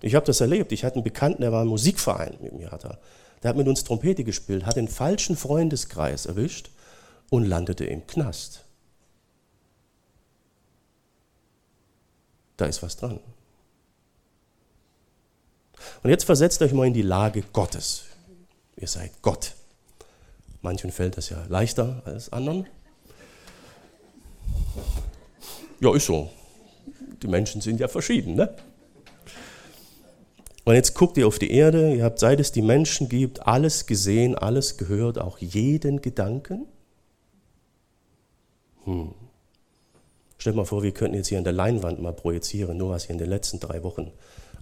Ich 0.00 0.14
habe 0.14 0.26
das 0.26 0.40
erlebt. 0.40 0.70
Ich 0.72 0.84
hatte 0.84 0.96
einen 0.96 1.04
Bekannten, 1.04 1.42
der 1.42 1.52
war 1.52 1.62
im 1.62 1.68
Musikverein 1.68 2.34
mit 2.40 2.52
mir. 2.52 2.70
Hat 2.70 2.84
er. 2.84 2.98
Der 3.42 3.50
hat 3.50 3.56
mit 3.56 3.68
uns 3.68 3.84
Trompete 3.84 4.24
gespielt, 4.24 4.66
hat 4.66 4.76
den 4.76 4.88
falschen 4.88 5.36
Freundeskreis 5.36 6.26
erwischt 6.26 6.70
und 7.30 7.44
landete 7.44 7.84
im 7.84 8.06
Knast. 8.06 8.64
Da 12.56 12.66
ist 12.66 12.82
was 12.82 12.96
dran. 12.96 13.20
Und 16.02 16.10
jetzt 16.10 16.24
versetzt 16.24 16.62
euch 16.62 16.72
mal 16.72 16.86
in 16.86 16.94
die 16.94 17.02
Lage 17.02 17.42
Gottes. 17.52 18.04
Ihr 18.76 18.88
seid 18.88 19.10
Gott. 19.22 19.54
Manchen 20.62 20.90
fällt 20.90 21.16
das 21.16 21.30
ja 21.30 21.44
leichter 21.48 22.02
als 22.04 22.32
anderen. 22.32 22.66
Ja, 25.80 25.94
ist 25.94 26.06
so. 26.06 26.30
Die 27.22 27.28
Menschen 27.28 27.60
sind 27.60 27.80
ja 27.80 27.88
verschieden, 27.88 28.34
ne? 28.34 28.54
Und 30.64 30.74
jetzt 30.74 30.94
guckt 30.94 31.16
ihr 31.16 31.26
auf 31.26 31.38
die 31.38 31.50
Erde, 31.50 31.94
ihr 31.94 32.04
habt, 32.04 32.18
seit 32.18 32.40
es 32.40 32.52
die 32.52 32.60
Menschen 32.60 33.08
gibt, 33.08 33.46
alles 33.46 33.86
gesehen, 33.86 34.34
alles 34.34 34.76
gehört, 34.76 35.18
auch 35.18 35.38
jeden 35.38 36.02
Gedanken. 36.02 36.66
Hm. 38.84 39.14
Stellt 40.36 40.56
mal 40.56 40.66
vor, 40.66 40.82
wir 40.82 40.92
könnten 40.92 41.16
jetzt 41.16 41.28
hier 41.28 41.38
an 41.38 41.44
der 41.44 41.54
Leinwand 41.54 42.02
mal 42.02 42.12
projizieren, 42.12 42.76
nur 42.76 42.90
was 42.90 43.04
hier 43.04 43.14
in 43.14 43.18
den 43.18 43.30
letzten 43.30 43.60
drei 43.60 43.82
Wochen 43.82 44.12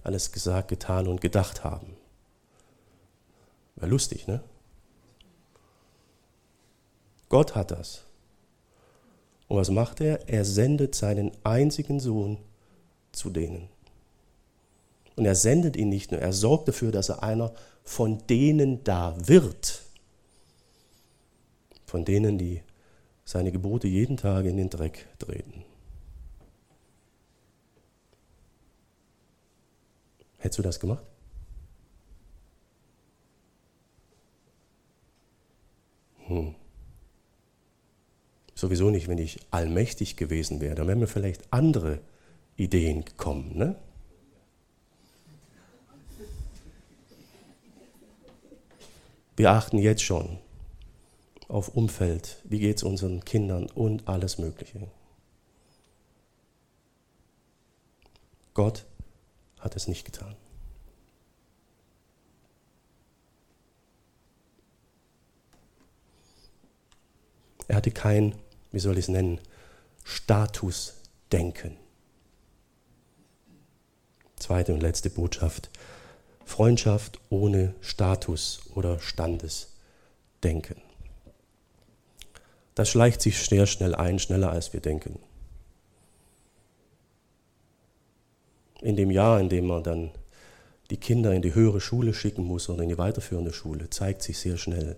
alles 0.03 0.31
gesagt, 0.31 0.67
getan 0.69 1.07
und 1.07 1.21
gedacht 1.21 1.63
haben. 1.63 1.95
Wäre 3.75 3.89
lustig, 3.89 4.27
ne? 4.27 4.41
Gott 7.29 7.55
hat 7.55 7.71
das. 7.71 8.03
Und 9.47 9.57
was 9.57 9.69
macht 9.69 10.01
er? 10.01 10.27
Er 10.29 10.45
sendet 10.45 10.95
seinen 10.95 11.31
einzigen 11.43 11.99
Sohn 11.99 12.37
zu 13.11 13.29
denen. 13.29 13.69
Und 15.15 15.25
er 15.25 15.35
sendet 15.35 15.75
ihn 15.75 15.89
nicht 15.89 16.11
nur, 16.11 16.21
er 16.21 16.33
sorgt 16.33 16.67
dafür, 16.67 16.91
dass 16.91 17.09
er 17.09 17.23
einer 17.23 17.53
von 17.83 18.25
denen 18.27 18.83
da 18.83 19.15
wird. 19.27 19.83
Von 21.85 22.05
denen, 22.05 22.37
die 22.37 22.61
seine 23.25 23.51
Gebote 23.51 23.87
jeden 23.87 24.17
Tag 24.17 24.45
in 24.45 24.57
den 24.57 24.69
Dreck 24.69 25.07
treten. 25.19 25.63
Hättest 30.37 30.59
du 30.59 30.63
das 30.63 30.79
gemacht? 30.79 31.03
Hm. 36.27 36.55
Sowieso 38.53 38.89
nicht, 38.89 39.07
wenn 39.07 39.17
ich 39.17 39.39
allmächtig 39.51 40.15
gewesen 40.15 40.61
wäre. 40.61 40.75
Dann 40.75 40.87
wären 40.87 40.99
mir 40.99 41.07
vielleicht 41.07 41.51
andere 41.51 41.99
Ideen 42.55 43.05
gekommen. 43.05 43.55
Ne? 43.55 43.75
Wir 49.35 49.51
achten 49.51 49.77
jetzt 49.77 50.01
schon 50.01 50.39
auf 51.47 51.69
Umfeld, 51.69 52.41
wie 52.43 52.59
geht 52.59 52.77
es 52.77 52.83
unseren 52.83 53.23
Kindern 53.23 53.67
und 53.67 54.07
alles 54.07 54.39
Mögliche. 54.39 54.87
Gott 58.55 58.85
hat 59.67 59.75
es 59.75 59.89
nicht 59.89 60.05
getan. 60.05 60.33
Er 67.67 67.75
hatte 67.75 67.91
kein, 67.91 68.33
wie 68.71 68.79
soll 68.79 68.93
ich 68.97 69.05
es 69.05 69.09
nennen, 69.09 69.41
Statusdenken. 70.05 71.75
Zweite 74.37 74.73
und 74.73 74.79
letzte 74.79 75.09
Botschaft. 75.09 75.69
Freundschaft 76.45 77.19
ohne 77.29 77.75
Status 77.81 78.61
oder 78.73 79.01
Standesdenken. 79.01 80.81
Das 82.73 82.87
schleicht 82.87 83.21
sich 83.21 83.37
sehr 83.37 83.67
schnell 83.67 83.95
ein, 83.95 84.17
schneller 84.17 84.49
als 84.49 84.71
wir 84.71 84.79
denken. 84.79 85.19
In 88.81 88.95
dem 88.95 89.11
Jahr, 89.11 89.39
in 89.39 89.49
dem 89.49 89.67
man 89.67 89.83
dann 89.83 90.11
die 90.89 90.97
Kinder 90.97 91.33
in 91.33 91.41
die 91.41 91.55
höhere 91.55 91.81
Schule 91.81 92.13
schicken 92.13 92.43
muss 92.43 92.69
oder 92.69 92.83
in 92.83 92.89
die 92.89 92.97
weiterführende 92.97 93.51
Schule, 93.51 93.89
zeigt 93.89 94.21
sich 94.21 94.37
sehr 94.37 94.57
schnell, 94.57 94.97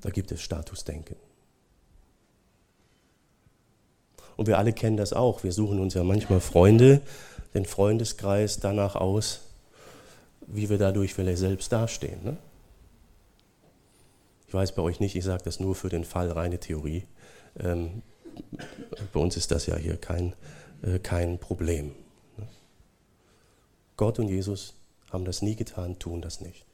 Da 0.00 0.10
gibt 0.10 0.30
es 0.32 0.42
Statusdenken. 0.42 1.16
Und 4.36 4.46
wir 4.46 4.58
alle 4.58 4.72
kennen 4.72 4.96
das 4.96 5.12
auch. 5.12 5.42
Wir 5.42 5.52
suchen 5.52 5.80
uns 5.80 5.94
ja 5.94 6.04
manchmal 6.04 6.40
Freunde, 6.40 7.00
den 7.54 7.64
Freundeskreis 7.64 8.60
danach 8.60 8.94
aus, 8.94 9.40
wie 10.46 10.70
wir 10.70 10.78
dadurch 10.78 11.14
vielleicht 11.14 11.38
selbst 11.38 11.72
dastehen. 11.72 12.22
Ne? 12.22 12.36
Ich 14.46 14.54
weiß 14.54 14.72
bei 14.72 14.82
euch 14.82 15.00
nicht, 15.00 15.16
ich 15.16 15.24
sage 15.24 15.42
das 15.44 15.58
nur 15.58 15.74
für 15.74 15.88
den 15.88 16.04
Fall 16.04 16.30
reine 16.30 16.58
Theorie. 16.58 17.02
Ähm, 17.58 18.02
bei 19.12 19.20
uns 19.20 19.36
ist 19.36 19.50
das 19.50 19.66
ja 19.66 19.76
hier 19.76 19.96
kein, 19.96 20.34
äh, 20.82 20.98
kein 20.98 21.38
Problem. 21.38 21.92
Gott 23.96 24.18
und 24.18 24.28
Jesus 24.28 24.74
haben 25.10 25.24
das 25.24 25.42
nie 25.42 25.56
getan, 25.56 25.98
tun 25.98 26.22
das 26.22 26.40
nicht. 26.40 26.64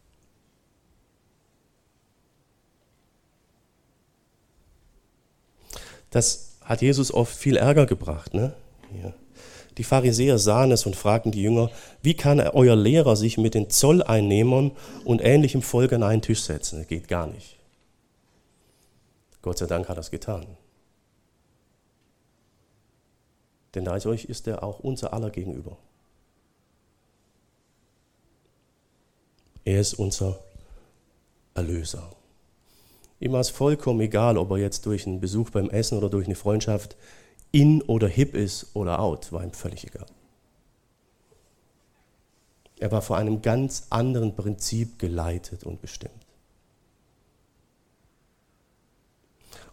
Das 6.10 6.58
hat 6.60 6.80
Jesus 6.80 7.12
oft 7.12 7.34
viel 7.34 7.56
Ärger 7.56 7.86
gebracht. 7.86 8.34
Ne? 8.34 8.54
Die 9.78 9.84
Pharisäer 9.84 10.38
sahen 10.38 10.70
es 10.70 10.86
und 10.86 10.94
fragten 10.94 11.32
die 11.32 11.42
Jünger, 11.42 11.70
wie 12.02 12.14
kann 12.14 12.40
euer 12.40 12.76
Lehrer 12.76 13.16
sich 13.16 13.38
mit 13.38 13.54
den 13.54 13.70
Zolleinnehmern 13.70 14.72
und 15.04 15.24
ähnlichem 15.24 15.62
Volk 15.62 15.92
an 15.92 16.02
einen 16.02 16.22
Tisch 16.22 16.42
setzen? 16.42 16.78
Das 16.78 16.88
geht 16.88 17.08
gar 17.08 17.26
nicht. 17.26 17.56
Gott 19.42 19.58
sei 19.58 19.66
Dank 19.66 19.88
hat 19.88 19.96
er 19.96 20.00
es 20.00 20.10
getan. 20.10 20.46
Denn 23.74 23.84
dadurch 23.84 24.24
ist 24.26 24.46
er 24.46 24.62
auch 24.62 24.80
unser 24.80 25.12
aller 25.12 25.30
gegenüber. 25.30 25.76
Er 29.64 29.80
ist 29.80 29.94
unser 29.94 30.38
Erlöser. 31.54 32.10
Ihm 33.20 33.32
war 33.32 33.40
es 33.40 33.50
vollkommen 33.50 34.00
egal, 34.00 34.36
ob 34.36 34.50
er 34.50 34.58
jetzt 34.58 34.86
durch 34.86 35.06
einen 35.06 35.20
Besuch 35.20 35.50
beim 35.50 35.70
Essen 35.70 35.96
oder 35.96 36.10
durch 36.10 36.26
eine 36.26 36.34
Freundschaft 36.34 36.96
in 37.52 37.80
oder 37.82 38.08
hip 38.08 38.34
ist 38.34 38.74
oder 38.74 38.98
out, 39.00 39.32
war 39.32 39.42
ihm 39.42 39.52
völlig 39.52 39.86
egal. 39.86 40.06
Er 42.80 42.90
war 42.90 43.00
vor 43.00 43.16
einem 43.16 43.40
ganz 43.40 43.86
anderen 43.90 44.34
Prinzip 44.34 44.98
geleitet 44.98 45.64
und 45.64 45.80
bestimmt. 45.80 46.12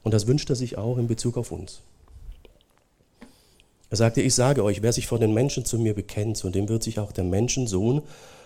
Und 0.03 0.13
das 0.13 0.27
wünscht 0.27 0.49
er 0.49 0.55
sich 0.55 0.77
auch 0.77 0.97
in 0.97 1.07
Bezug 1.07 1.37
auf 1.37 1.51
uns. 1.51 1.81
Er 3.91 3.97
sagte, 3.97 4.21
ich 4.21 4.34
sage 4.34 4.63
euch, 4.63 4.82
wer 4.82 4.93
sich 4.93 5.06
vor 5.06 5.19
den 5.19 5.34
Menschen 5.34 5.65
zu 5.65 5.77
mir 5.77 5.93
bekennt, 5.93 6.38
zu 6.38 6.49
dem 6.49 6.69
wird 6.69 6.82
sich 6.82 6.97
auch 6.97 7.12
der 7.12 7.25
Menschensohn 7.25 8.01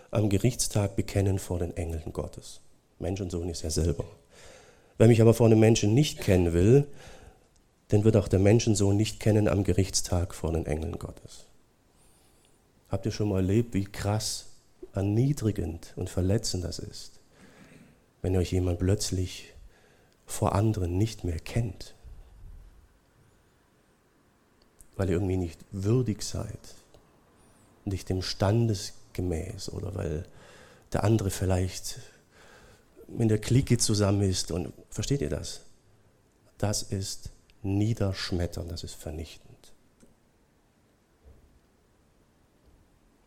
am 0.09 0.29
Gerichtstag 0.29 0.95
bekennen 0.95 1.37
vor 1.37 1.59
den 1.59 1.77
Engeln 1.77 2.11
Gottes. 2.13 2.61
Menschensohn 2.97 3.47
ist 3.49 3.63
er 3.63 3.69
selber. 3.69 4.05
Wer 4.97 5.07
mich 5.07 5.21
aber 5.21 5.35
vor 5.35 5.45
einem 5.45 5.59
Menschen 5.59 5.93
nicht 5.93 6.19
kennen 6.19 6.53
will, 6.53 6.87
den 7.91 8.03
wird 8.03 8.17
auch 8.17 8.27
der 8.27 8.39
Menschensohn 8.39 8.97
nicht 8.97 9.19
kennen 9.19 9.47
am 9.47 9.63
Gerichtstag 9.63 10.33
vor 10.33 10.51
den 10.51 10.65
Engeln 10.65 10.97
Gottes. 10.97 11.45
Habt 12.89 13.05
ihr 13.05 13.11
schon 13.11 13.29
mal 13.29 13.37
erlebt, 13.37 13.75
wie 13.75 13.85
krass 13.85 14.47
erniedrigend 14.93 15.93
und 15.95 16.09
verletzend 16.09 16.63
das 16.63 16.79
ist, 16.79 17.19
wenn 18.23 18.35
euch 18.35 18.51
jemand 18.51 18.79
plötzlich 18.79 19.53
vor 20.25 20.55
anderen 20.55 20.97
nicht 20.97 21.23
mehr 21.23 21.39
kennt, 21.39 21.94
weil 24.95 25.09
ihr 25.09 25.15
irgendwie 25.15 25.37
nicht 25.37 25.59
würdig 25.71 26.23
seid, 26.23 26.59
nicht 27.83 28.09
dem 28.09 28.21
Standesgemäß 28.21 29.69
oder 29.69 29.93
weil 29.95 30.25
der 30.93 31.03
andere 31.03 31.29
vielleicht 31.29 31.99
in 33.07 33.27
der 33.27 33.39
Clique 33.39 33.77
zusammen 33.77 34.21
ist. 34.23 34.51
Und 34.51 34.73
versteht 34.89 35.21
ihr 35.21 35.29
das? 35.29 35.61
Das 36.57 36.83
ist 36.83 37.29
niederschmetternd, 37.63 38.71
das 38.71 38.83
ist 38.83 38.95
vernichtend. 38.95 39.45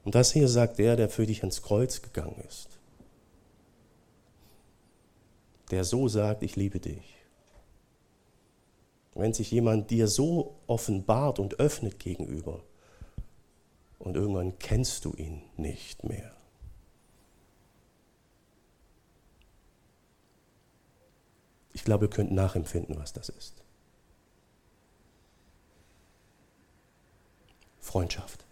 Und 0.04 0.14
das 0.14 0.32
hier 0.32 0.48
sagt 0.48 0.78
der, 0.78 0.96
der 0.96 1.10
für 1.10 1.26
dich 1.26 1.40
ans 1.40 1.62
Kreuz 1.62 2.00
gegangen 2.00 2.42
ist. 2.48 2.68
Der 5.70 5.84
so 5.84 6.08
sagt, 6.08 6.42
ich 6.42 6.56
liebe 6.56 6.80
dich. 6.80 7.17
Wenn 9.18 9.34
sich 9.34 9.50
jemand 9.50 9.90
dir 9.90 10.06
so 10.06 10.54
offenbart 10.68 11.40
und 11.40 11.58
öffnet 11.58 11.98
gegenüber 11.98 12.62
und 13.98 14.14
irgendwann 14.14 14.60
kennst 14.60 15.04
du 15.04 15.12
ihn 15.12 15.42
nicht 15.56 16.04
mehr. 16.04 16.30
Ich 21.72 21.82
glaube, 21.82 22.04
ihr 22.04 22.10
könnt 22.10 22.30
nachempfinden, 22.30 22.96
was 22.96 23.12
das 23.12 23.28
ist. 23.28 23.64
Freundschaft. 27.80 28.44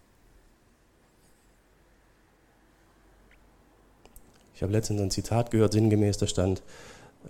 Ich 4.56 4.62
habe 4.62 4.72
letztens 4.72 5.00
ein 5.00 5.12
Zitat 5.12 5.52
gehört, 5.52 5.74
sinngemäß, 5.74 6.18
da 6.18 6.26
stand, 6.26 6.60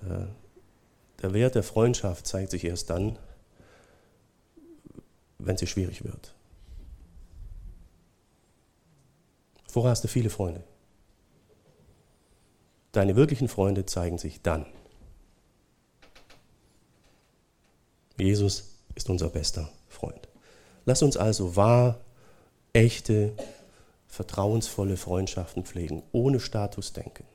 äh, 0.08 0.24
der 1.20 1.34
Wert 1.34 1.54
der 1.54 1.62
Freundschaft 1.62 2.26
zeigt 2.26 2.50
sich 2.50 2.64
erst 2.64 2.88
dann, 2.88 3.18
wenn 5.38 5.56
sie 5.56 5.66
schwierig 5.66 6.04
wird. 6.04 6.34
Vorher 9.68 9.90
hast 9.90 10.04
du 10.04 10.08
viele 10.08 10.30
Freunde. 10.30 10.64
Deine 12.92 13.14
wirklichen 13.16 13.48
Freunde 13.48 13.84
zeigen 13.84 14.16
sich 14.16 14.40
dann. 14.40 14.64
Jesus 18.16 18.76
ist 18.94 19.10
unser 19.10 19.28
bester 19.28 19.68
Freund. 19.88 20.28
Lass 20.86 21.02
uns 21.02 21.18
also 21.18 21.56
wahr, 21.56 22.00
echte, 22.72 23.34
vertrauensvolle 24.06 24.96
Freundschaften 24.96 25.64
pflegen, 25.64 26.02
ohne 26.12 26.40
Statusdenken. 26.40 27.26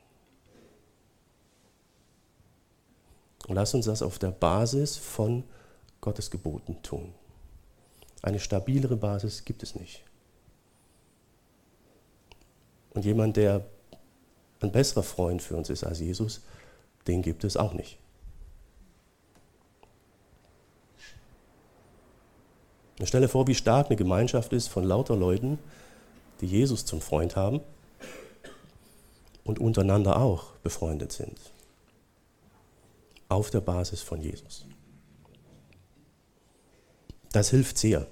Und 3.46 3.54
lass 3.54 3.74
uns 3.74 3.86
das 3.86 4.02
auf 4.02 4.18
der 4.18 4.30
Basis 4.30 4.96
von 4.96 5.44
Gottes 6.00 6.30
Geboten 6.30 6.82
tun. 6.82 7.14
Eine 8.22 8.38
stabilere 8.38 8.96
Basis 8.96 9.44
gibt 9.44 9.62
es 9.64 9.74
nicht. 9.74 10.02
Und 12.94 13.04
jemand, 13.04 13.36
der 13.36 13.64
ein 14.60 14.70
besserer 14.70 15.02
Freund 15.02 15.42
für 15.42 15.56
uns 15.56 15.70
ist 15.70 15.82
als 15.82 15.98
Jesus, 15.98 16.42
den 17.08 17.22
gibt 17.22 17.42
es 17.42 17.56
auch 17.56 17.74
nicht. 17.74 17.98
Und 22.98 23.06
stell 23.06 23.22
dir 23.22 23.28
vor, 23.28 23.48
wie 23.48 23.54
stark 23.56 23.86
eine 23.86 23.96
Gemeinschaft 23.96 24.52
ist 24.52 24.68
von 24.68 24.84
lauter 24.84 25.16
Leuten, 25.16 25.58
die 26.40 26.46
Jesus 26.46 26.84
zum 26.84 27.00
Freund 27.00 27.34
haben 27.34 27.60
und 29.42 29.58
untereinander 29.58 30.20
auch 30.20 30.52
befreundet 30.62 31.10
sind. 31.10 31.36
Auf 33.28 33.50
der 33.50 33.60
Basis 33.60 34.02
von 34.02 34.20
Jesus. 34.20 34.66
Das 37.32 37.50
hilft 37.50 37.78
sehr, 37.78 38.06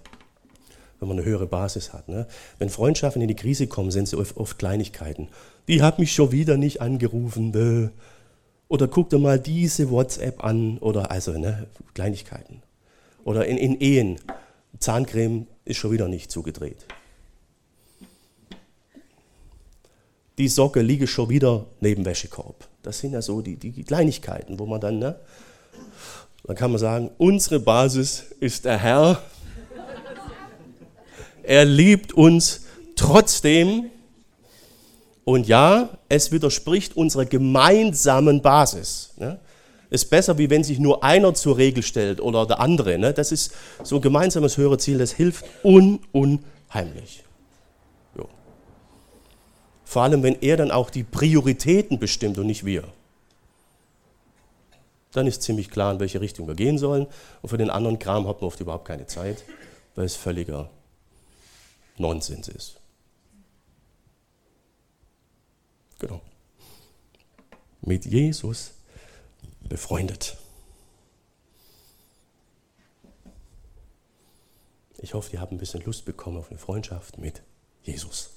wenn 0.99 1.09
man 1.09 1.19
eine 1.19 1.27
höhere 1.27 1.47
Basis 1.47 1.93
hat. 1.93 2.09
Ne? 2.09 2.27
Wenn 2.59 2.71
Freundschaften 2.71 3.23
in 3.23 3.29
die 3.29 3.37
Krise 3.37 3.67
kommen, 3.67 3.91
sind 3.91 4.09
sie 4.09 4.17
oft, 4.17 4.59
Kleinigkeiten. 4.59 5.29
Die 5.69 5.83
hat 5.83 5.99
mich 5.99 6.13
schon 6.13 6.33
wieder 6.33 6.57
nicht 6.57 6.81
angerufen. 6.81 7.55
Äh. 7.55 7.91
Oder 8.69 8.89
guck 8.89 9.11
dir 9.11 9.19
mal 9.19 9.39
diese 9.39 9.91
WhatsApp 9.91 10.43
an. 10.43 10.79
Oder 10.79 11.11
also 11.11 11.33
ne, 11.33 11.67
Kleinigkeiten. 11.95 12.63
Oder 13.25 13.47
in, 13.47 13.59
in 13.59 13.81
Ehen. 13.81 14.19
Zahncreme 14.79 15.47
ist 15.65 15.77
schon 15.77 15.93
wieder 15.93 16.09
nicht 16.09 16.31
zugedreht. 16.31 16.87
Die 20.39 20.49
Socke 20.49 20.81
liege 20.81 21.07
schon 21.07 21.29
wieder 21.29 21.67
neben 21.81 22.07
Wäschekorb. 22.07 22.67
Das 22.83 22.99
sind 23.01 23.13
ja 23.13 23.21
so 23.21 23.43
die, 23.43 23.57
die 23.57 23.85
Kleinigkeiten, 23.85 24.59
wo 24.59 24.65
man 24.65 24.81
dann, 24.81 24.99
ne, 24.99 25.17
dann 26.45 26.57
kann 26.57 26.71
man 26.71 26.81
sagen, 26.81 27.11
unsere 27.19 27.61
Basis 27.61 28.25
ist 28.41 28.65
der 28.65 28.79
Herr. 28.79 29.23
Er 31.43 31.65
liebt 31.65 32.13
uns 32.13 32.63
trotzdem. 32.97 33.91
Und 35.25 35.47
ja, 35.47 35.91
es 36.09 36.33
widerspricht 36.33 36.97
unserer 36.97 37.25
gemeinsamen 37.25 38.43
Basis. 38.43 39.13
Ne? 39.17 39.39
Ist 39.91 40.11
besser, 40.11 40.39
wie 40.39 40.51
wenn 40.51 40.65
sich 40.65 40.79
nur 40.79 41.05
einer 41.05 41.35
zur 41.35 41.57
Regel 41.57 41.83
stellt 41.83 42.21
oder 42.21 42.47
der 42.47 42.61
andere. 42.61 42.99
Ne? 42.99 43.13
Das 43.13 43.31
ist 43.33 43.53
so 43.83 43.97
ein 43.97 44.03
gemeinsames 44.03 44.57
höhere 44.57 44.79
Ziel, 44.79 44.99
das 44.99 45.13
hilft 45.13 45.45
un 45.63 46.01
unheimlich. 46.13 47.23
Vor 49.91 50.03
allem, 50.03 50.23
wenn 50.23 50.41
er 50.41 50.57
dann 50.57 50.71
auch 50.71 50.89
die 50.89 51.03
Prioritäten 51.03 51.99
bestimmt 51.99 52.39
und 52.39 52.47
nicht 52.47 52.65
wir. 52.65 52.85
Dann 55.13 55.27
ist 55.27 55.43
ziemlich 55.43 55.71
klar, 55.71 55.93
in 55.93 56.01
welche 56.01 56.21
Richtung 56.21 56.47
wir 56.47 56.55
gehen 56.55 56.79
sollen. 56.79 57.07
Und 57.43 57.49
für 57.49 57.59
den 57.59 57.71
anderen 57.71 57.99
Kram 57.99 58.29
hat 58.29 58.41
man 58.41 58.49
oft 58.49 58.61
überhaupt 58.61 58.87
keine 58.87 59.07
Zeit, 59.07 59.45
weil 59.95 60.05
es 60.05 60.17
völliger 60.17 60.71
Nonsens 61.97 62.49
ist. 62.49 62.81
Genau. 65.99 66.21
Mit 67.83 68.07
Jesus 68.07 68.73
befreundet. 69.69 70.37
Ich 74.99 75.15
hoffe, 75.15 75.33
ihr 75.33 75.41
habt 75.41 75.53
ein 75.53 75.59
bisschen 75.59 75.83
Lust 75.85 76.05
bekommen 76.05 76.37
auf 76.37 76.51
eine 76.51 76.59
Freundschaft 76.59 77.19
mit 77.19 77.43
Jesus. 77.83 78.31